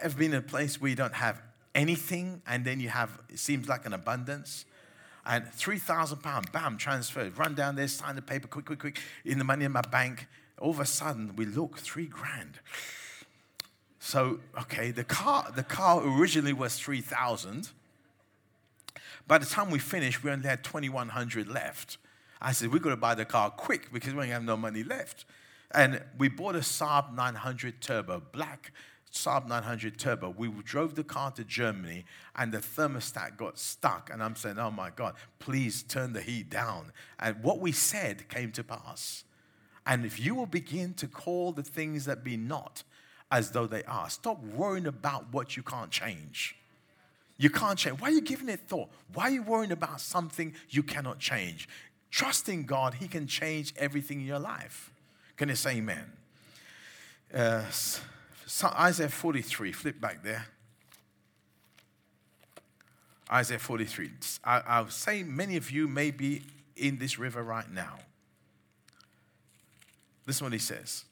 [0.01, 1.41] have been in a place where you don't have
[1.75, 4.65] anything and then you have, it seems like an abundance?
[5.25, 7.37] And £3,000, bam, transferred.
[7.37, 10.27] Run down there, sign the paper, quick, quick, quick, in the money in my bank.
[10.59, 12.59] All of a sudden, we look, three grand.
[13.99, 17.69] So, okay, the car, the car originally was 3,000.
[19.25, 21.97] By the time we finished, we only had 2,100 left.
[22.41, 25.25] I said, we've got to buy the car quick because we have no money left.
[25.71, 28.73] And we bought a Saab 900 Turbo, black
[29.13, 30.33] Saab 900 Turbo.
[30.35, 32.03] We drove the car to Germany
[32.35, 34.09] and the thermostat got stuck.
[34.11, 36.91] And I'm saying, oh my God, please turn the heat down.
[37.19, 39.23] And what we said came to pass.
[39.85, 42.83] And if you will begin to call the things that be not
[43.31, 46.55] as though they are, stop worrying about what you can't change.
[47.37, 47.99] You can't change.
[47.99, 48.89] Why are you giving it thought?
[49.13, 51.67] Why are you worrying about something you cannot change?
[52.09, 54.91] Trust in God, He can change everything in your life.
[55.35, 56.11] Can you say amen?
[57.33, 57.63] Uh,
[58.61, 60.45] Isaiah 43, flip back there.
[63.31, 64.11] Isaiah 43.
[64.43, 66.43] I, I'll say many of you may be
[66.75, 67.97] in this river right now.
[70.25, 71.05] This is what he says.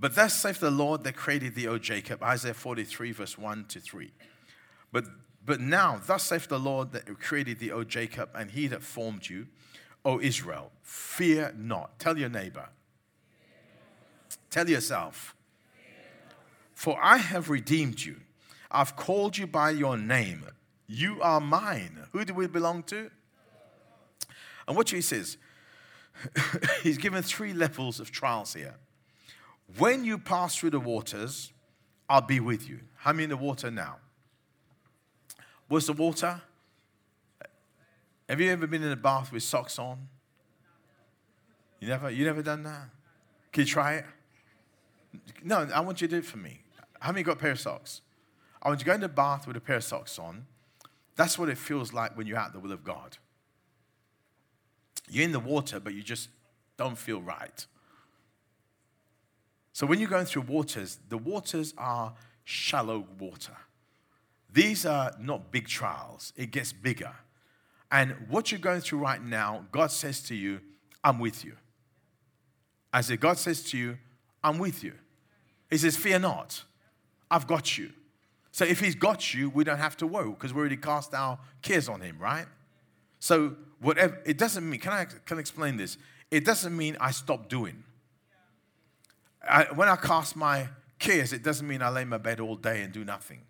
[0.00, 2.22] But thus saith the Lord that created thee, O Jacob.
[2.22, 4.10] Isaiah 43, verse 1 to 3.
[4.90, 5.04] But,
[5.44, 9.28] but now, thus saith the Lord that created thee, O Jacob, and he that formed
[9.28, 9.46] you,
[10.04, 10.72] O Israel.
[10.82, 11.98] Fear not.
[11.98, 12.68] Tell your neighbor.
[14.52, 15.34] Tell yourself.
[16.74, 18.16] For I have redeemed you.
[18.70, 20.44] I've called you by your name.
[20.86, 22.06] You are mine.
[22.12, 23.10] Who do we belong to?
[24.68, 25.38] And what he says,
[26.82, 28.74] he's given three levels of trials here.
[29.78, 31.50] When you pass through the waters,
[32.06, 32.80] I'll be with you.
[32.96, 33.96] How many in the water now?
[35.66, 36.42] What's the water?
[38.28, 40.08] Have you ever been in a bath with socks on?
[41.80, 42.90] You never, you never done that?
[43.50, 44.04] Can you try it?
[45.42, 46.60] No, I want you to do it for me.
[47.00, 48.00] How many got a pair of socks?
[48.62, 50.46] I want you to go in the bath with a pair of socks on.
[51.16, 53.18] That's what it feels like when you're out the will of God.
[55.10, 56.28] You're in the water, but you just
[56.76, 57.66] don't feel right.
[59.72, 63.56] So when you're going through waters, the waters are shallow water.
[64.52, 67.12] These are not big trials, it gets bigger.
[67.90, 70.60] And what you're going through right now, God says to you,
[71.04, 71.56] I'm with you.
[72.92, 73.98] I say, God says to you,
[74.42, 74.92] I'm with you.
[75.72, 76.62] He says, Fear not,
[77.30, 77.90] I've got you.
[78.52, 81.38] So if He's got you, we don't have to worry because we already cast our
[81.62, 82.44] cares on Him, right?
[83.18, 85.96] So whatever, it doesn't mean, can I, can I explain this?
[86.30, 87.82] It doesn't mean I stop doing.
[89.48, 90.68] I, when I cast my
[90.98, 93.40] cares, it doesn't mean I lay in my bed all day and do nothing.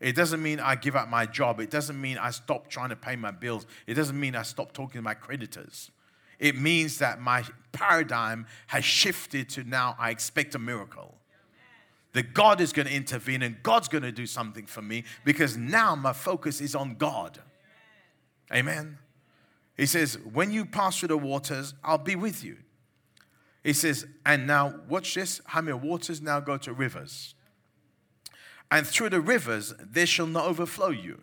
[0.00, 1.60] It doesn't mean I give up my job.
[1.60, 3.64] It doesn't mean I stop trying to pay my bills.
[3.86, 5.92] It doesn't mean I stop talking to my creditors.
[6.40, 11.14] It means that my paradigm has shifted to now I expect a miracle.
[12.14, 15.56] That God is going to intervene and God's going to do something for me because
[15.56, 17.40] now my focus is on God.
[18.52, 18.98] Amen.
[19.76, 22.56] He says, When you pass through the waters, I'll be with you.
[23.64, 27.34] He says, and now watch this how many waters now go to rivers?
[28.70, 31.22] And through the rivers, they shall not overflow you.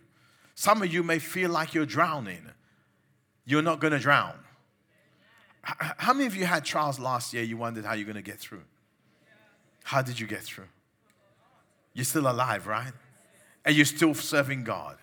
[0.56, 2.50] Some of you may feel like you're drowning.
[3.44, 4.34] You're not going to drown.
[5.62, 7.44] How many of you had trials last year?
[7.44, 8.62] You wondered how you're going to get through.
[9.84, 10.66] How did you get through?
[11.94, 12.92] You're still alive, right?
[13.64, 14.96] And you're still serving God.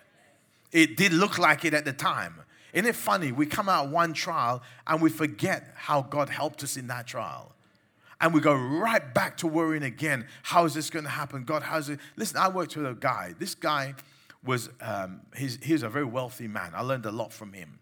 [0.72, 2.34] It did look like it at the time.
[2.72, 3.32] Isn't it funny?
[3.32, 7.52] We come out one trial and we forget how God helped us in that trial.
[8.20, 10.26] And we go right back to worrying again.
[10.42, 11.44] How is this going to happen?
[11.44, 11.98] God, how's it?
[12.16, 13.34] Listen, I worked with a guy.
[13.38, 13.94] This guy
[14.44, 16.72] was, um, he's, he's a very wealthy man.
[16.74, 17.78] I learned a lot from him.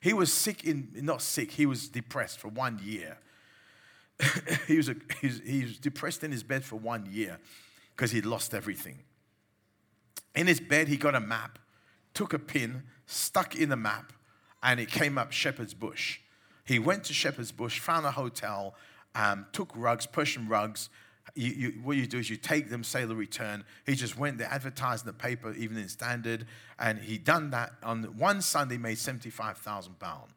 [0.00, 3.18] He was sick in, not sick, he was depressed for one year.
[4.66, 7.38] he, was a, he, was, he was depressed in his bed for one year
[7.98, 9.00] because he'd lost everything.
[10.36, 11.58] In his bed, he got a map,
[12.14, 14.12] took a pin, stuck in the map,
[14.62, 16.20] and it came up Shepherd's Bush.
[16.64, 18.76] He went to Shepherd's Bush, found a hotel,
[19.16, 20.90] um, took rugs, Persian rugs.
[21.34, 23.64] You, you, what you do is you take them, the return.
[23.84, 26.46] He just went there, advertised in the paper, Evening Standard,
[26.78, 30.30] and he done that on one Sunday, made seventy-five thousand pound.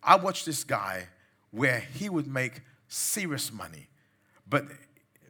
[0.00, 1.08] I watched this guy
[1.50, 3.88] where he would make serious money,
[4.48, 4.66] but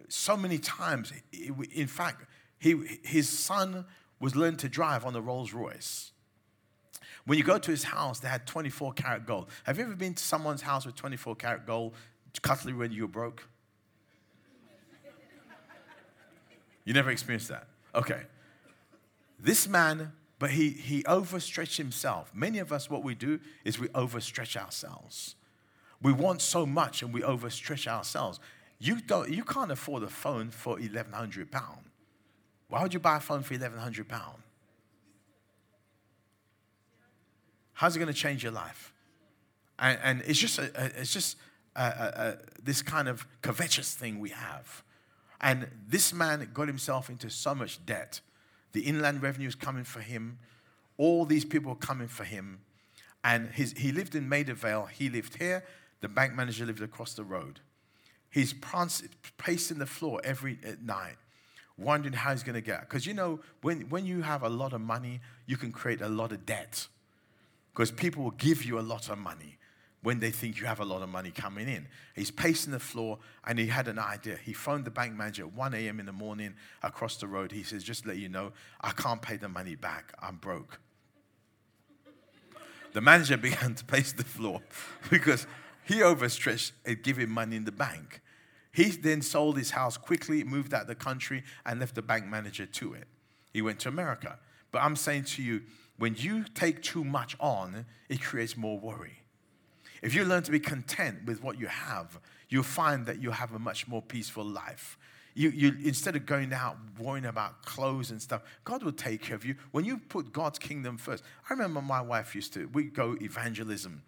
[0.09, 2.25] so many times, in fact,
[2.59, 3.85] he, his son
[4.21, 6.13] was learned to drive on the Rolls Royce.
[7.25, 9.49] When you go to his house, they had 24 karat gold.
[9.65, 11.95] Have you ever been to someone's house with 24 karat gold
[12.43, 13.47] cutlery when you were broke?
[16.85, 17.67] You never experienced that?
[17.95, 18.23] Okay.
[19.39, 22.31] This man, but he, he overstretched himself.
[22.35, 25.37] Many of us, what we do is we overstretch ourselves.
[26.01, 28.41] We want so much and we overstretch ourselves.
[28.79, 31.81] You, don't, you can't afford a phone for 1,100 pounds.
[32.69, 34.39] Why would you buy a phone for 1,100 pounds?
[37.73, 38.93] How's it going to change your life?
[39.79, 41.37] And, and it's just, a, a- it's just
[41.77, 44.83] a, this kind of covetous thing we have.
[45.41, 48.21] And this man got himself into so much debt.
[48.73, 50.39] The inland revenue is coming for him.
[50.97, 52.59] All these people are coming for him.
[53.23, 54.87] And his, he lived in Maida Vale.
[54.87, 55.65] He lived here.
[56.01, 57.61] The bank manager lived across the road.
[58.31, 58.55] He's
[59.39, 61.17] pacing the floor every night,
[61.77, 62.81] wondering how he's going to get.
[62.81, 66.09] Because you know, when, when you have a lot of money, you can create a
[66.09, 66.87] lot of debt
[67.73, 69.57] because people will give you a lot of money
[70.03, 71.87] when they think you have a lot of money coming in.
[72.15, 74.37] He's pacing the floor and he had an idea.
[74.37, 76.01] He phoned the bank manager at 1 a.m.
[76.01, 77.53] in the morning across the road.
[77.53, 80.13] He says, Just let you know, I can't pay the money back.
[80.21, 80.81] I'm broke.
[82.93, 84.61] The manager began to pace the floor
[85.11, 85.47] because
[85.89, 88.21] he overstretched and him money in the bank.
[88.73, 92.27] He then sold his house quickly, moved out of the country, and left the bank
[92.27, 93.09] manager to it.
[93.55, 94.39] He went to America.
[94.71, 95.63] But I'm saying to you,
[95.97, 99.23] when you take too much on, it creates more worry.
[100.03, 102.21] If you learn to be content with what you have,
[102.51, 104.99] you'll find that you'll have a much more peaceful life.
[105.35, 109.37] You, you, instead of going out worrying about clothes and stuff, God will take care
[109.37, 109.55] of you.
[109.71, 114.03] When you put God's kingdom first, I remember my wife used to, we'd go evangelism.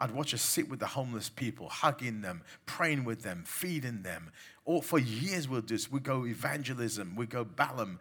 [0.00, 4.32] I'd watch her sit with the homeless people, hugging them, praying with them, feeding them.
[4.64, 5.92] Or for years we'll do this.
[5.92, 7.98] We go evangelism, we go Balham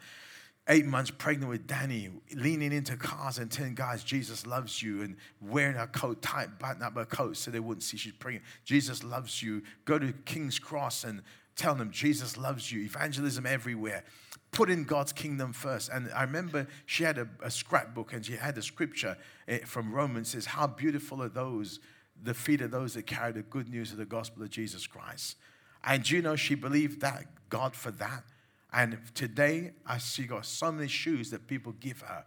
[0.70, 5.18] eight months pregnant with Danny, leaning into cars and telling guys Jesus loves you and
[5.42, 8.46] wearing her coat tight, button up her coat so they wouldn't see she's pregnant.
[8.64, 9.64] Jesus loves you.
[9.86, 11.22] Go to King's Cross and
[11.56, 12.82] tell them Jesus loves you.
[12.82, 14.04] Evangelism everywhere.
[14.52, 15.90] Put in God's kingdom first.
[15.90, 19.94] And I remember she had a, a scrapbook and she had a scripture eh, from
[19.94, 21.80] Romans says, How beautiful are those,
[22.22, 25.38] the feet of those that carry the good news of the gospel of Jesus Christ.
[25.84, 28.24] And you know she believed that God for that?
[28.72, 32.26] And today, I see got so many shoes that people give her.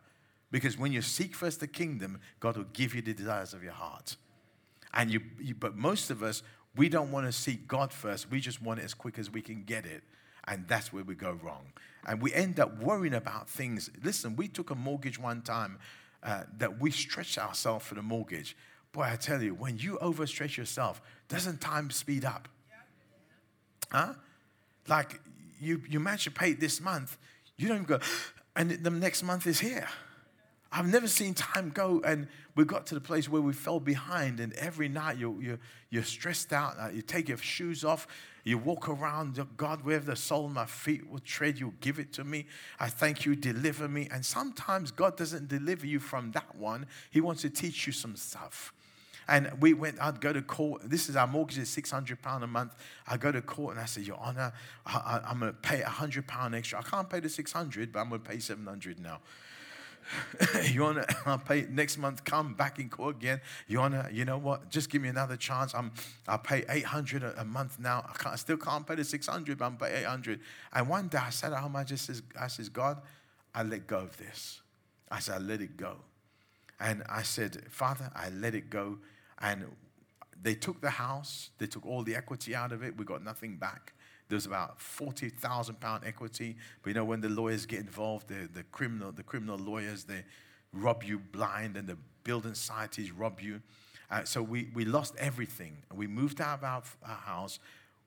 [0.50, 3.72] Because when you seek first the kingdom, God will give you the desires of your
[3.72, 4.16] heart.
[4.92, 6.42] And you, you but most of us,
[6.76, 8.30] we don't want to seek God first.
[8.30, 10.02] We just want it as quick as we can get it.
[10.48, 11.72] And that's where we go wrong.
[12.06, 13.90] And we end up worrying about things.
[14.02, 15.78] Listen, we took a mortgage one time
[16.22, 18.56] uh, that we stretched ourselves for the mortgage.
[18.92, 22.48] Boy, I tell you, when you overstretch yourself, doesn't time speed up?
[23.90, 24.14] Huh?
[24.88, 25.20] Like
[25.60, 27.16] you, you manage to pay this month,
[27.56, 28.00] you don't go,
[28.56, 29.88] and the next month is here.
[30.72, 34.40] I've never seen time go, and we got to the place where we fell behind,
[34.40, 35.58] and every night you're, you're,
[35.90, 36.94] you're stressed out.
[36.94, 38.06] You take your shoes off,
[38.42, 42.12] you walk around, God, wherever the sole of my feet will tread, you give it
[42.14, 42.46] to me.
[42.80, 44.08] I thank you, deliver me.
[44.10, 48.16] And sometimes God doesn't deliver you from that one, He wants to teach you some
[48.16, 48.72] stuff.
[49.28, 50.82] And we went, I'd go to court.
[50.84, 52.74] This is our mortgage is £600 a month.
[53.06, 54.52] I go to court and I say, Your Honor,
[54.84, 56.80] I, am going to pay £100 extra.
[56.80, 59.20] I can't pay the 600 but I'm going to pay 700 now.
[60.72, 63.40] Your Honor, I'll pay next month, come back in court again.
[63.68, 64.70] You wanna, you know what?
[64.70, 65.74] Just give me another chance.
[65.74, 65.92] I'm,
[66.28, 68.04] I'll pay 800 a, a month now.
[68.08, 70.40] I, can't, I still can't pay the 600 but I'm pay 800
[70.72, 73.00] And one day I said at home, I just says, I says, God,
[73.54, 74.60] I let go of this.
[75.10, 75.96] I said, I let it go.
[76.80, 78.98] And I said, Father, I let it go.
[79.40, 79.66] And
[80.42, 82.96] they took the house, they took all the equity out of it.
[82.96, 83.92] We got nothing back.
[84.32, 86.56] There was about forty thousand pound equity.
[86.82, 90.24] But you know, when the lawyers get involved, the, the criminal, the criminal lawyers, they
[90.72, 93.60] rob you blind, and the building societies rob you.
[94.10, 95.76] Uh, so we, we lost everything.
[95.94, 97.58] We moved out of our, our house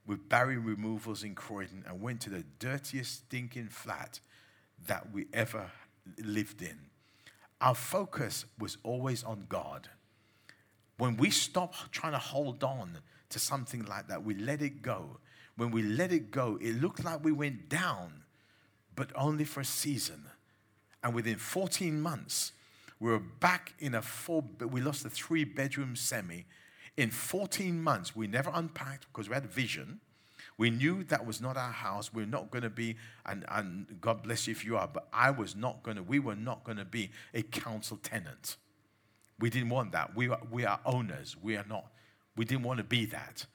[0.08, 4.20] with barrier removals in Croydon and went to the dirtiest, stinking flat
[4.88, 5.70] that we ever
[6.18, 6.80] lived in.
[7.62, 9.90] Our focus was always on God.
[10.98, 12.98] When we stop trying to hold on
[13.30, 15.20] to something like that, we let it go.
[15.58, 18.24] When we let it go, it looked like we went down,
[18.96, 20.26] but only for a season.
[21.04, 22.52] And within 14 months,
[23.00, 26.46] we were back in a four, we lost a three bedroom semi.
[26.98, 30.00] In 14 months, we never unpacked because we had vision.
[30.58, 32.14] We knew that was not our house.
[32.14, 32.96] We are not going to be,
[33.26, 36.20] and, and God bless you if you are, but I was not going to, we
[36.20, 38.56] were not going to be a council tenant.
[39.40, 40.16] We didn't want that.
[40.16, 41.36] We are, we are owners.
[41.42, 41.92] We are not.
[42.38, 43.46] We didn't want to be that.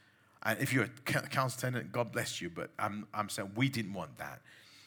[0.43, 3.93] And if you're a council tenant, God bless you, but I'm, I'm saying we didn't
[3.93, 4.41] want that.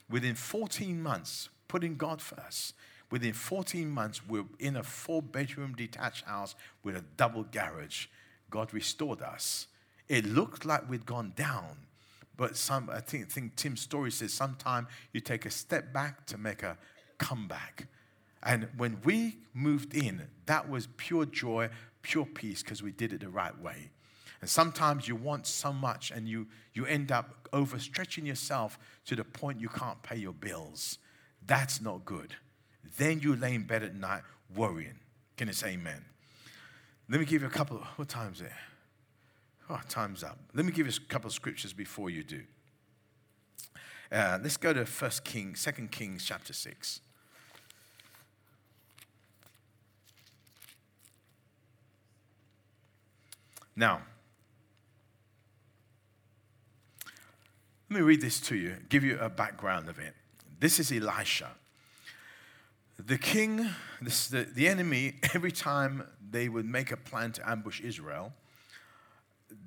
[0.09, 2.73] Within 14 months, putting God first,
[3.11, 8.07] within 14 months, we're in a four bedroom detached house with a double garage.
[8.49, 9.67] God restored us.
[10.07, 11.77] It looked like we'd gone down,
[12.35, 16.37] but some, I think, think Tim Storey says sometimes you take a step back to
[16.37, 16.77] make a
[17.17, 17.87] comeback.
[18.41, 21.69] And when we moved in, that was pure joy,
[22.01, 23.91] pure peace, because we did it the right way.
[24.43, 29.23] And sometimes you want so much and you, you end up overstretching yourself to the
[29.23, 30.97] point you can't pay your bills.
[31.47, 32.35] That's not good.
[32.97, 34.23] Then you lay in bed at night
[34.53, 34.99] worrying.
[35.37, 36.03] Can you say amen?
[37.07, 37.77] Let me give you a couple.
[37.95, 38.51] What time is it?
[39.69, 40.37] Oh, time's up.
[40.53, 42.41] Let me give you a couple of scriptures before you do.
[44.11, 46.99] Uh, let's go to First King, Second Kings, chapter six.
[53.73, 54.01] Now,
[57.89, 60.13] let me read this to you, give you a background of it.
[60.59, 61.49] This is Elisha.
[62.97, 63.69] The king,
[64.01, 68.33] this, the, the enemy, every time they would make a plan to ambush Israel,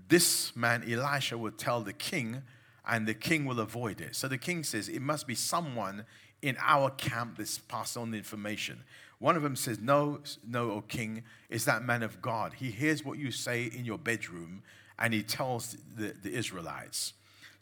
[0.08, 2.42] this man, Elisha, would tell the king,
[2.88, 4.14] and the king will avoid it.
[4.14, 6.04] So the king says, It must be someone
[6.42, 8.84] in our camp that's passed on the information.
[9.18, 12.54] One of them says, No, no, O king, is that man of God.
[12.54, 14.62] He hears what you say in your bedroom,
[14.98, 17.14] and he tells the, the Israelites.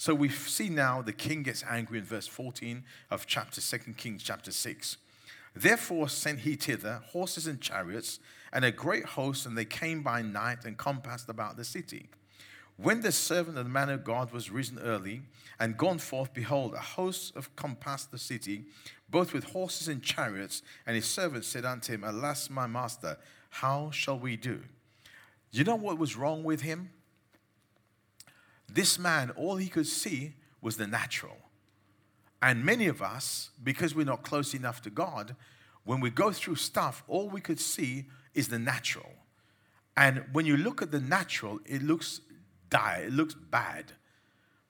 [0.05, 4.23] So we see now the king gets angry in verse 14 of chapter 2 Kings,
[4.23, 4.99] chapter 6.
[5.57, 8.21] Therefore sent he thither horses and chariots
[8.53, 12.11] and a great host, and they came by night and compassed about the city.
[12.77, 15.23] When the servant of the man of God was risen early
[15.59, 18.67] and gone forth, behold, a host of compassed the city,
[19.09, 20.61] both with horses and chariots.
[20.87, 23.17] And his servant said unto him, Alas, my master,
[23.49, 24.61] how shall we do?
[25.51, 26.91] You know what was wrong with him?
[28.69, 31.37] This man, all he could see was the natural.
[32.41, 35.37] And many of us, because we're not close enough to God,
[35.85, 39.13] when we go through stuff, all we could see is the natural.
[39.97, 42.21] And when you look at the natural, it looks
[42.69, 43.93] dire, it looks bad.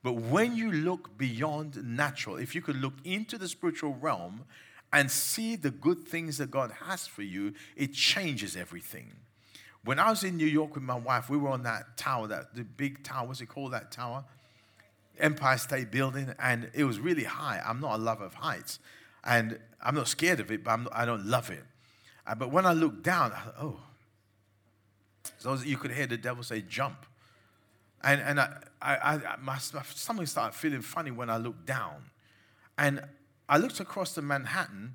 [0.03, 4.45] But when you look beyond natural, if you could look into the spiritual realm
[4.93, 9.13] and see the good things that God has for you, it changes everything.
[9.85, 12.55] When I was in New York with my wife, we were on that tower, that
[12.55, 14.25] the big tower, what's it called, that tower?
[15.19, 17.63] Empire State Building, and it was really high.
[17.65, 18.79] I'm not a lover of heights,
[19.23, 21.63] and I'm not scared of it, but I'm, I do not love it.
[22.27, 23.79] Uh, but when I looked down, I oh,
[25.39, 27.07] so you could hear the devil say, jump.
[28.03, 32.11] And, and I, I, I, my, my stomach started feeling funny when I looked down.
[32.77, 33.03] And
[33.49, 34.95] I looked across to Manhattan,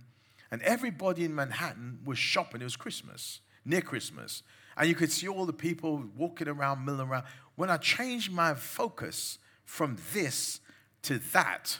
[0.51, 2.61] and everybody in Manhattan was shopping.
[2.61, 4.43] It was Christmas, near Christmas.
[4.79, 7.25] And you could see all the people walking around, milling around.
[7.55, 10.61] When I changed my focus from this
[11.03, 11.79] to that,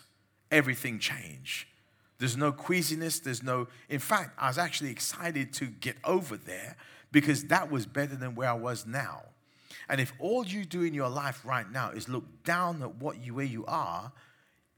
[0.51, 1.65] everything changed.
[2.17, 3.19] There's no queasiness.
[3.19, 6.75] There's no, in fact, I was actually excited to get over there
[7.13, 9.21] because that was better than where I was now.
[9.87, 13.23] And if all you do in your life right now is look down at what
[13.23, 14.11] you, where you are,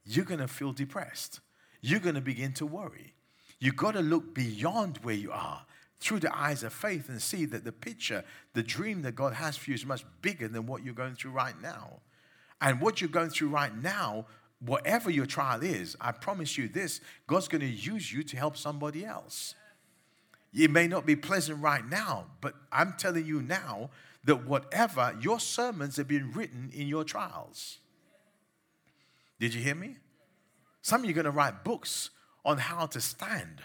[0.05, 1.39] you're to feel depressed.
[1.82, 3.15] You're to begin to worry.
[3.59, 5.65] You've got to look beyond where you are
[6.02, 8.24] through the eyes of faith and see that the picture,
[8.54, 11.32] the dream that God has for you is much bigger than what you're going through
[11.32, 11.99] right now.
[12.60, 14.26] And what you're going through right now,
[14.60, 18.58] whatever your trial is, I promise you this God's going to use you to help
[18.58, 19.56] somebody else.
[20.54, 23.91] It may not be pleasant right now, but I'm telling you now
[24.26, 27.78] that whatever your sermons have been written in your trials.
[29.39, 29.97] Did you hear me?
[30.82, 32.10] Some of you are going to write books
[32.43, 33.62] on how to stand.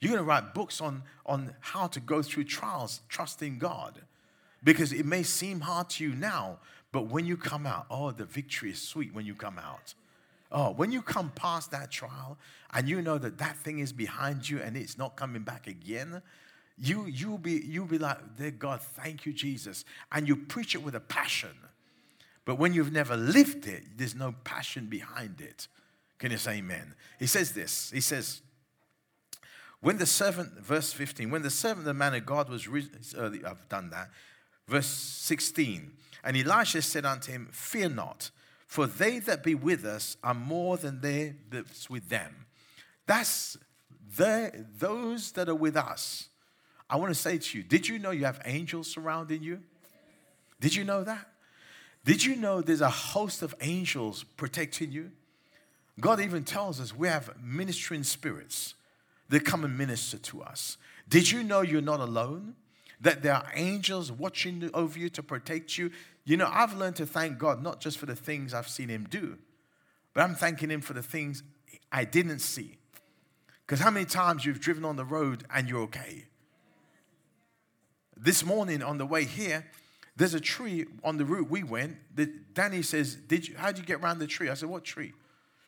[0.00, 4.00] You're going to write books on, on how to go through trials, trusting God.
[4.62, 6.58] Because it may seem hard to you now,
[6.92, 9.94] but when you come out, oh, the victory is sweet when you come out.
[10.50, 12.38] Oh, when you come past that trial
[12.72, 16.22] and you know that that thing is behind you and it's not coming back again,
[16.80, 20.82] you you'll be you'll be like, "Dear God, thank you, Jesus," and you preach it
[20.82, 21.50] with a passion.
[22.44, 25.68] But when you've never lived it, there's no passion behind it.
[26.18, 26.94] Can you say Amen?
[27.18, 27.90] He says this.
[27.90, 28.40] He says,
[29.80, 32.66] "When the servant, verse 15, when the servant, the man of God was
[33.16, 34.10] early, uh, I've done that.
[34.66, 35.92] Verse 16,
[36.24, 38.30] and Elisha said unto him, Fear not."
[38.68, 42.44] For they that be with us are more than they that's with them.
[43.06, 43.56] That's
[44.16, 46.28] the, those that are with us.
[46.90, 49.60] I want to say to you, did you know you have angels surrounding you?
[50.60, 51.30] Did you know that?
[52.04, 55.12] Did you know there's a host of angels protecting you?
[55.98, 58.74] God even tells us we have ministering spirits
[59.28, 60.76] that come and minister to us.
[61.08, 62.54] Did you know you're not alone?
[63.00, 65.90] that there are angels watching over you to protect you.
[66.24, 69.06] You know, I've learned to thank God not just for the things I've seen Him
[69.08, 69.38] do,
[70.14, 71.42] but I'm thanking Him for the things
[71.92, 72.78] I didn't see.
[73.64, 76.24] Because how many times you've driven on the road and you're okay?
[78.16, 79.66] This morning on the way here,
[80.16, 81.98] there's a tree on the route we went.
[82.16, 83.56] That Danny says, "Did you?
[83.56, 85.12] How did you get around the tree?" I said, "What tree?"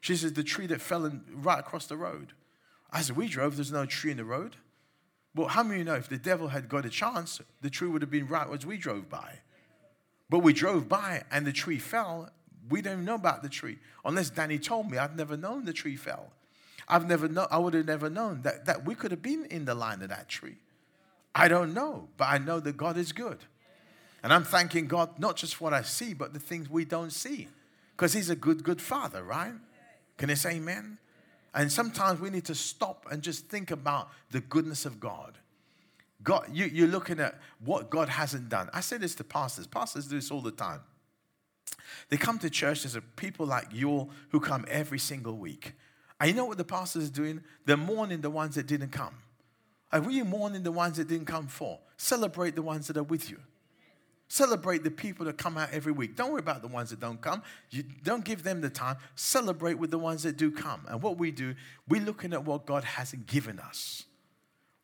[0.00, 2.32] She says, "The tree that fell in, right across the road."
[2.92, 3.56] I said, "We drove.
[3.56, 4.56] There's no tree in the road."
[5.34, 7.88] Well, how many of you know if the devil had got a chance, the tree
[7.88, 9.38] would have been right as we drove by.
[10.28, 12.30] But we drove by and the tree fell.
[12.68, 13.78] We don't know about the tree.
[14.04, 16.32] Unless Danny told me, I've never known the tree fell.
[16.88, 19.64] I've never known, I would have never known that, that we could have been in
[19.64, 20.56] the line of that tree.
[21.34, 23.38] I don't know, but I know that God is good.
[24.22, 27.12] And I'm thanking God not just for what I see, but the things we don't
[27.12, 27.48] see.
[27.96, 29.52] Because He's a good, good Father, right?
[30.16, 30.98] Can I say amen?
[31.54, 35.38] And sometimes we need to stop and just think about the goodness of God.
[36.22, 38.68] God, you, you're looking at what God hasn't done.
[38.72, 39.66] I say this to pastors.
[39.66, 40.80] Pastors do this all the time.
[42.08, 42.82] They come to church.
[42.82, 45.72] There's people like you who come every single week.
[46.20, 47.40] And you know what the pastors are doing?
[47.64, 49.14] They're mourning the ones that didn't come.
[49.92, 51.78] Are you mourning the ones that didn't come for?
[51.96, 53.38] Celebrate the ones that are with you.
[54.32, 56.14] Celebrate the people that come out every week.
[56.14, 57.42] Don't worry about the ones that don't come.
[57.70, 58.96] You don't give them the time.
[59.16, 60.82] Celebrate with the ones that do come.
[60.88, 61.56] And what we do,
[61.88, 64.04] we're looking at what God hasn't given us.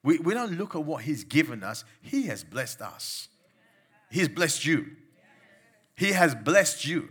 [0.03, 1.84] We, we don't look at what He's given us.
[2.03, 3.28] He has blessed us.
[4.11, 4.86] He's blessed you.
[5.94, 7.09] He has blessed you.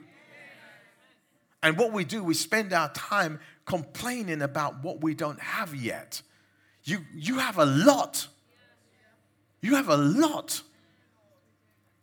[1.64, 6.22] And what we do, we spend our time complaining about what we don't have yet.
[6.84, 8.28] You, you have a lot.
[9.62, 10.64] You have a lot.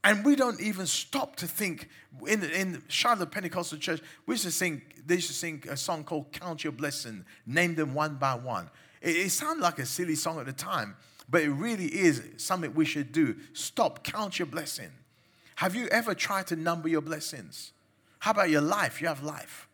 [0.04, 1.88] And we don't even stop to think.
[2.26, 6.04] In, in Charlotte Pentecostal Church, we used to sing, they used to sing a song
[6.04, 8.68] called Count Your Blessing, name them one by one.
[9.00, 10.96] It, it sounded like a silly song at the time,
[11.28, 13.36] but it really is something we should do.
[13.52, 14.90] Stop, count your blessing.
[15.56, 17.72] Have you ever tried to number your blessings?
[18.18, 19.00] How about your life?
[19.00, 19.68] You have life.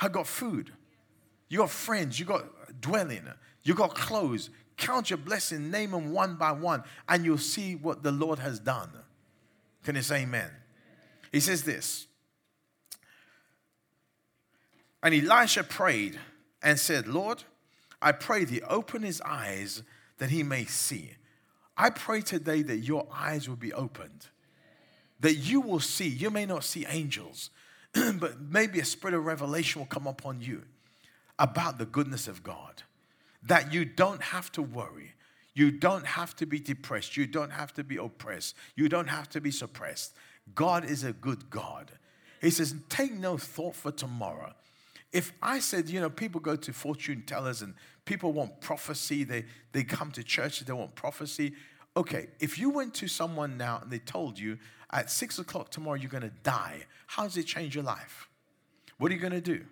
[0.00, 0.72] I got food.
[1.48, 2.18] You got friends.
[2.18, 2.44] You got
[2.80, 3.22] dwelling.
[3.62, 4.50] You got clothes.
[4.76, 8.58] Count your blessing, name them one by one, and you'll see what the Lord has
[8.58, 8.90] done.
[9.84, 10.50] Can you say amen?
[11.32, 12.06] He says this.
[15.02, 16.18] And Elisha prayed
[16.62, 17.44] and said, Lord,
[18.02, 19.82] I pray thee, open his eyes
[20.18, 21.12] that he may see.
[21.76, 24.26] I pray today that your eyes will be opened,
[25.20, 26.08] that you will see.
[26.08, 27.50] You may not see angels,
[27.92, 30.62] but maybe a spirit of revelation will come upon you
[31.38, 32.82] about the goodness of God
[33.46, 35.12] that you don't have to worry.
[35.54, 37.16] You don't have to be depressed.
[37.16, 38.54] You don't have to be oppressed.
[38.74, 40.14] You don't have to be suppressed.
[40.54, 41.92] God is a good God.
[42.40, 44.52] He says, Take no thought for tomorrow.
[45.12, 47.74] If I said, you know, people go to fortune tellers and
[48.04, 51.54] people want prophecy, they, they come to church, they want prophecy.
[51.96, 54.58] Okay, if you went to someone now and they told you
[54.90, 58.28] at six o'clock tomorrow you're going to die, how does it change your life?
[58.98, 59.64] What are you going to do?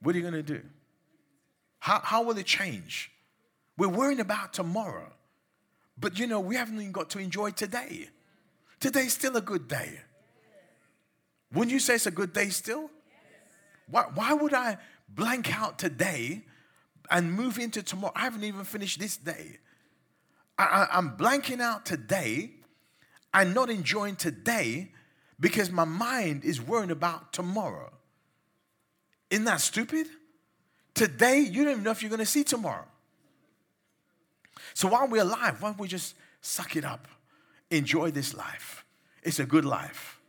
[0.00, 0.62] What are you going to do?
[1.82, 3.10] How, how will it change?
[3.76, 5.12] We're worrying about tomorrow.
[5.98, 8.08] But you know, we haven't even got to enjoy today.
[8.78, 9.98] Today's still a good day.
[11.52, 12.88] Wouldn't you say it's a good day still?
[13.90, 14.78] Why, why would I
[15.08, 16.44] blank out today
[17.10, 18.12] and move into tomorrow?
[18.14, 19.58] I haven't even finished this day.
[20.56, 22.52] I, I, I'm blanking out today
[23.34, 24.92] and not enjoying today
[25.40, 27.92] because my mind is worrying about tomorrow.
[29.30, 30.06] Isn't that stupid?
[30.94, 32.84] Today, you don't even know if you're going to see tomorrow.
[34.74, 37.08] So while we're alive, why don't we just suck it up?
[37.70, 38.84] Enjoy this life.
[39.22, 40.20] It's a good life.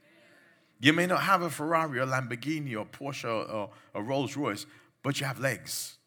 [0.80, 4.66] You may not have a Ferrari or Lamborghini or Porsche or, a Rolls Royce,
[5.02, 5.98] but you have legs.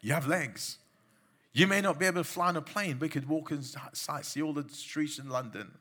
[0.00, 0.78] You have legs.
[1.52, 4.24] You may not be able to fly on a plane, but you could walk inside,
[4.24, 5.72] see all the streets in London.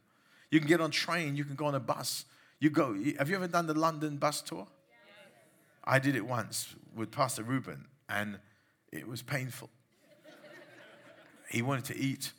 [0.50, 2.26] You can get on train, you can go on a bus.
[2.60, 2.96] You go.
[3.18, 4.68] Have you ever done the London bus tour?
[5.84, 8.40] I did it once with Pastor Ruben, and
[8.92, 9.70] it was painful.
[11.50, 12.32] he wanted to eat,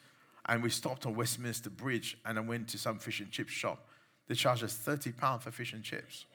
[0.46, 3.86] and we stopped on Westminster Bridge, and I went to some fish and chip shop.
[4.28, 6.26] They charge us thirty pound for fish and chips,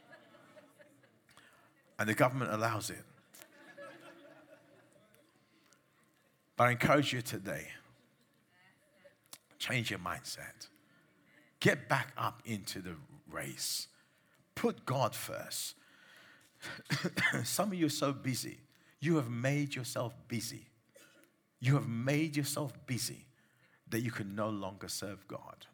[1.99, 3.03] and the government allows it.
[6.57, 7.67] But I encourage you today
[9.65, 10.67] change your mindset.
[11.59, 12.95] Get back up into the
[13.31, 13.87] race.
[14.53, 15.75] Put God first.
[17.43, 18.59] Some of you are so busy.
[18.99, 20.67] You have made yourself busy.
[21.59, 23.25] You have made yourself busy
[23.89, 25.67] that you can no longer serve God.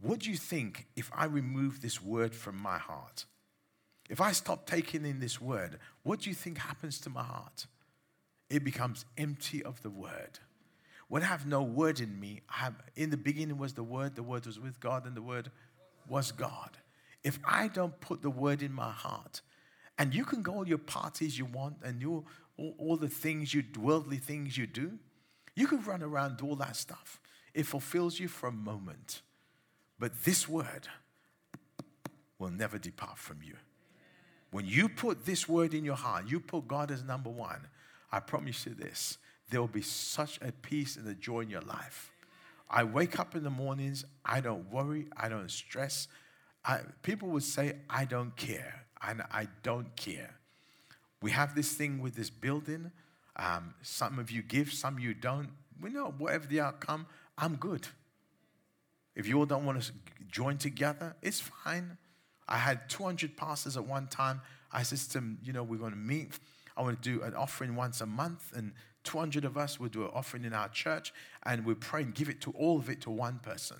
[0.00, 3.24] What do you think if I remove this word from my heart?
[4.08, 7.66] If I stop taking in this word, what do you think happens to my heart?
[8.48, 10.38] It becomes empty of the word.
[11.08, 14.14] when I have no word in me, I have, in the beginning was the word,
[14.14, 15.50] the word was with God, and the word
[16.06, 16.70] was God.
[17.24, 19.40] If I don't put the word in my heart,
[19.98, 22.24] and you can go all your parties you want and you,
[22.56, 24.92] all, all the things you, worldly things you do,
[25.54, 27.20] you can run around, do all that stuff.
[27.52, 29.22] It fulfills you for a moment.
[29.98, 30.86] But this word
[32.38, 33.56] will never depart from you.
[34.50, 37.66] When you put this word in your heart, you put God as number one,
[38.10, 39.18] I promise you this
[39.50, 42.12] there will be such a peace and a joy in your life.
[42.70, 46.06] I wake up in the mornings, I don't worry, I don't stress.
[46.64, 50.34] I, people would say, I don't care, and I don't care.
[51.20, 52.92] We have this thing with this building.
[53.36, 55.50] Um, some of you give, some of you don't.
[55.80, 57.06] We know whatever the outcome,
[57.36, 57.86] I'm good.
[59.14, 59.92] If you all don't want to
[60.30, 61.98] join together, it's fine.
[62.48, 64.40] I had 200 pastors at one time.
[64.72, 66.38] I said to them, you know, we're going to meet.
[66.76, 68.72] I want to do an offering once a month, and
[69.04, 71.12] 200 of us will do an offering in our church,
[71.44, 73.78] and we pray and give it to all of it to one person.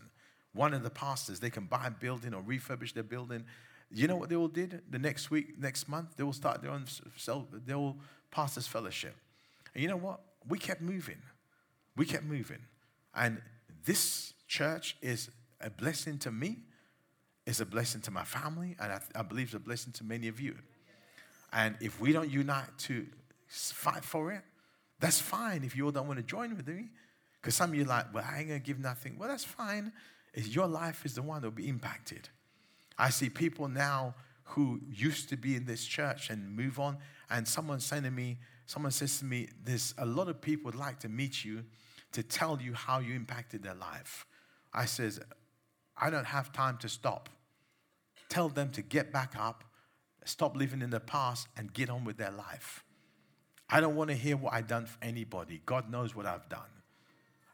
[0.54, 3.44] One of the pastors, they can buy a building or refurbish their building.
[3.90, 4.82] You know what they all did?
[4.90, 6.84] The next week, next month, they will start their own
[7.16, 7.98] self, their own
[8.30, 9.14] pastors' fellowship.
[9.74, 10.20] And you know what?
[10.46, 11.22] We kept moving.
[11.96, 12.60] We kept moving.
[13.14, 13.40] And
[13.84, 16.58] this church is a blessing to me,
[17.46, 20.28] it's a blessing to my family, and I, I believe it's a blessing to many
[20.28, 20.54] of you.
[21.52, 23.06] And if we don't unite to
[23.48, 24.42] fight for it,
[25.00, 26.88] that's fine if you all don't want to join with me.
[27.40, 29.16] Because some of you are like, well, I ain't going to give nothing.
[29.18, 29.92] Well, that's fine.
[30.34, 32.28] It's your life is the one that will be impacted.
[32.98, 34.14] I see people now
[34.44, 36.98] who used to be in this church and move on,
[37.30, 40.98] and someone to me, someone says to me, there's a lot of people would like
[41.00, 41.64] to meet you
[42.12, 44.26] to tell you how you impacted their life.
[44.72, 45.20] I says,
[45.96, 47.28] I don't have time to stop.
[48.28, 49.64] Tell them to get back up,
[50.24, 52.84] stop living in the past, and get on with their life.
[53.70, 55.60] I don't want to hear what I've done for anybody.
[55.66, 56.60] God knows what I've done.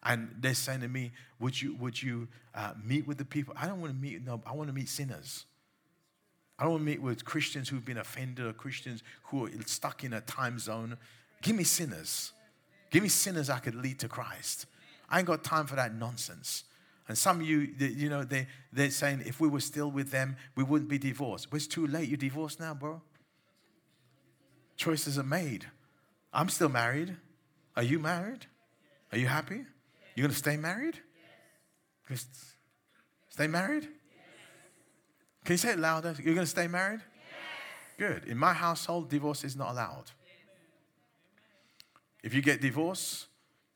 [0.04, 3.54] And they're saying to me, Would you, would you uh, meet with the people?
[3.56, 5.46] I don't want to meet, no, I want to meet sinners.
[6.58, 10.04] I don't want to meet with Christians who've been offended or Christians who are stuck
[10.04, 10.96] in a time zone.
[11.42, 12.32] Give me sinners.
[12.90, 14.66] Give me sinners I could lead to Christ.
[15.10, 16.64] I ain't got time for that nonsense.
[17.08, 20.36] And some of you, you know, they, they're saying if we were still with them,
[20.54, 21.50] we wouldn't be divorced.
[21.50, 22.08] But it's too late.
[22.08, 23.02] You're divorced now, bro.
[24.76, 25.66] Choices are made.
[26.32, 27.16] I'm still married.
[27.76, 28.46] Are you married?
[29.12, 29.64] Are you happy?
[30.14, 30.98] You going to stay married?
[32.08, 32.26] Yes.
[33.30, 33.82] Stay married?
[33.82, 33.90] Yes.
[35.44, 36.14] Can you say it louder?
[36.22, 37.00] You're going to stay married?
[37.98, 38.22] Yes.
[38.22, 38.30] Good.
[38.30, 40.10] In my household, divorce is not allowed.
[42.22, 43.26] If you get divorced,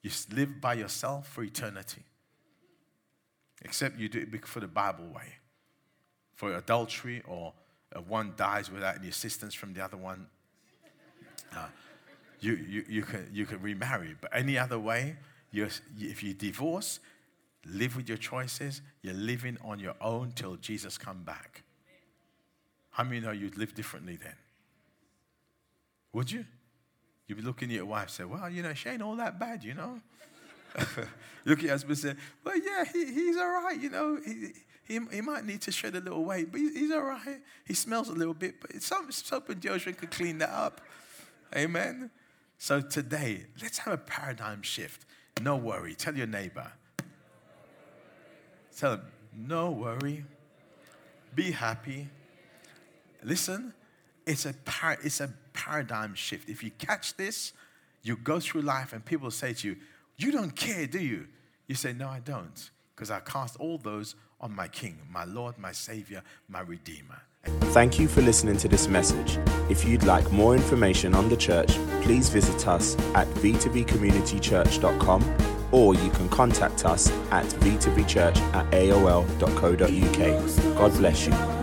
[0.03, 2.03] you live by yourself for eternity.
[3.63, 5.35] Except you do it for the Bible way.
[6.35, 7.53] For adultery or
[8.07, 10.27] one dies without any assistance from the other one,
[11.57, 11.67] uh,
[12.41, 14.15] you, you, you, can, you can remarry.
[14.21, 15.17] But any other way,
[15.51, 15.69] you're,
[15.99, 17.01] if you divorce,
[17.67, 21.63] live with your choices, you're living on your own till Jesus come back.
[22.91, 24.35] How many know you'd live differently then?
[26.13, 26.45] Would you?
[27.27, 29.39] You'd be looking at your wife and say, well, you know, she ain't all that
[29.39, 30.01] bad, you know?
[31.45, 32.15] Look at your husband and say,
[32.45, 34.19] well, yeah, he, he's all right, you know.
[34.25, 34.49] He,
[34.85, 37.41] he, he might need to shed a little weight, but he's all right.
[37.67, 40.81] He smells a little bit, but some soap and deodorant could clean that up.
[41.55, 42.11] Amen.
[42.57, 45.05] So today, let's have a paradigm shift.
[45.43, 45.95] No worry.
[45.95, 46.71] Tell your neighbor.
[48.77, 49.03] Tell him,
[49.35, 50.25] no worry.
[51.35, 52.09] Be happy.
[53.23, 53.75] Listen,
[54.27, 56.49] it's a, par- it's a paradigm shift.
[56.49, 57.53] If you catch this,
[58.03, 59.77] you go through life and people say to you,
[60.17, 61.27] You don't care, do you?
[61.67, 65.59] You say, No, I don't, because I cast all those on my King, my Lord,
[65.59, 67.23] my Savior, my Redeemer.
[67.73, 69.39] Thank you for listening to this message.
[69.69, 71.71] If you'd like more information on the church,
[72.03, 75.37] please visit us at v2vcommunitychurch.com
[75.71, 80.79] or you can contact us at v2vchurch at aol.co.uk.
[80.79, 81.58] God bless you.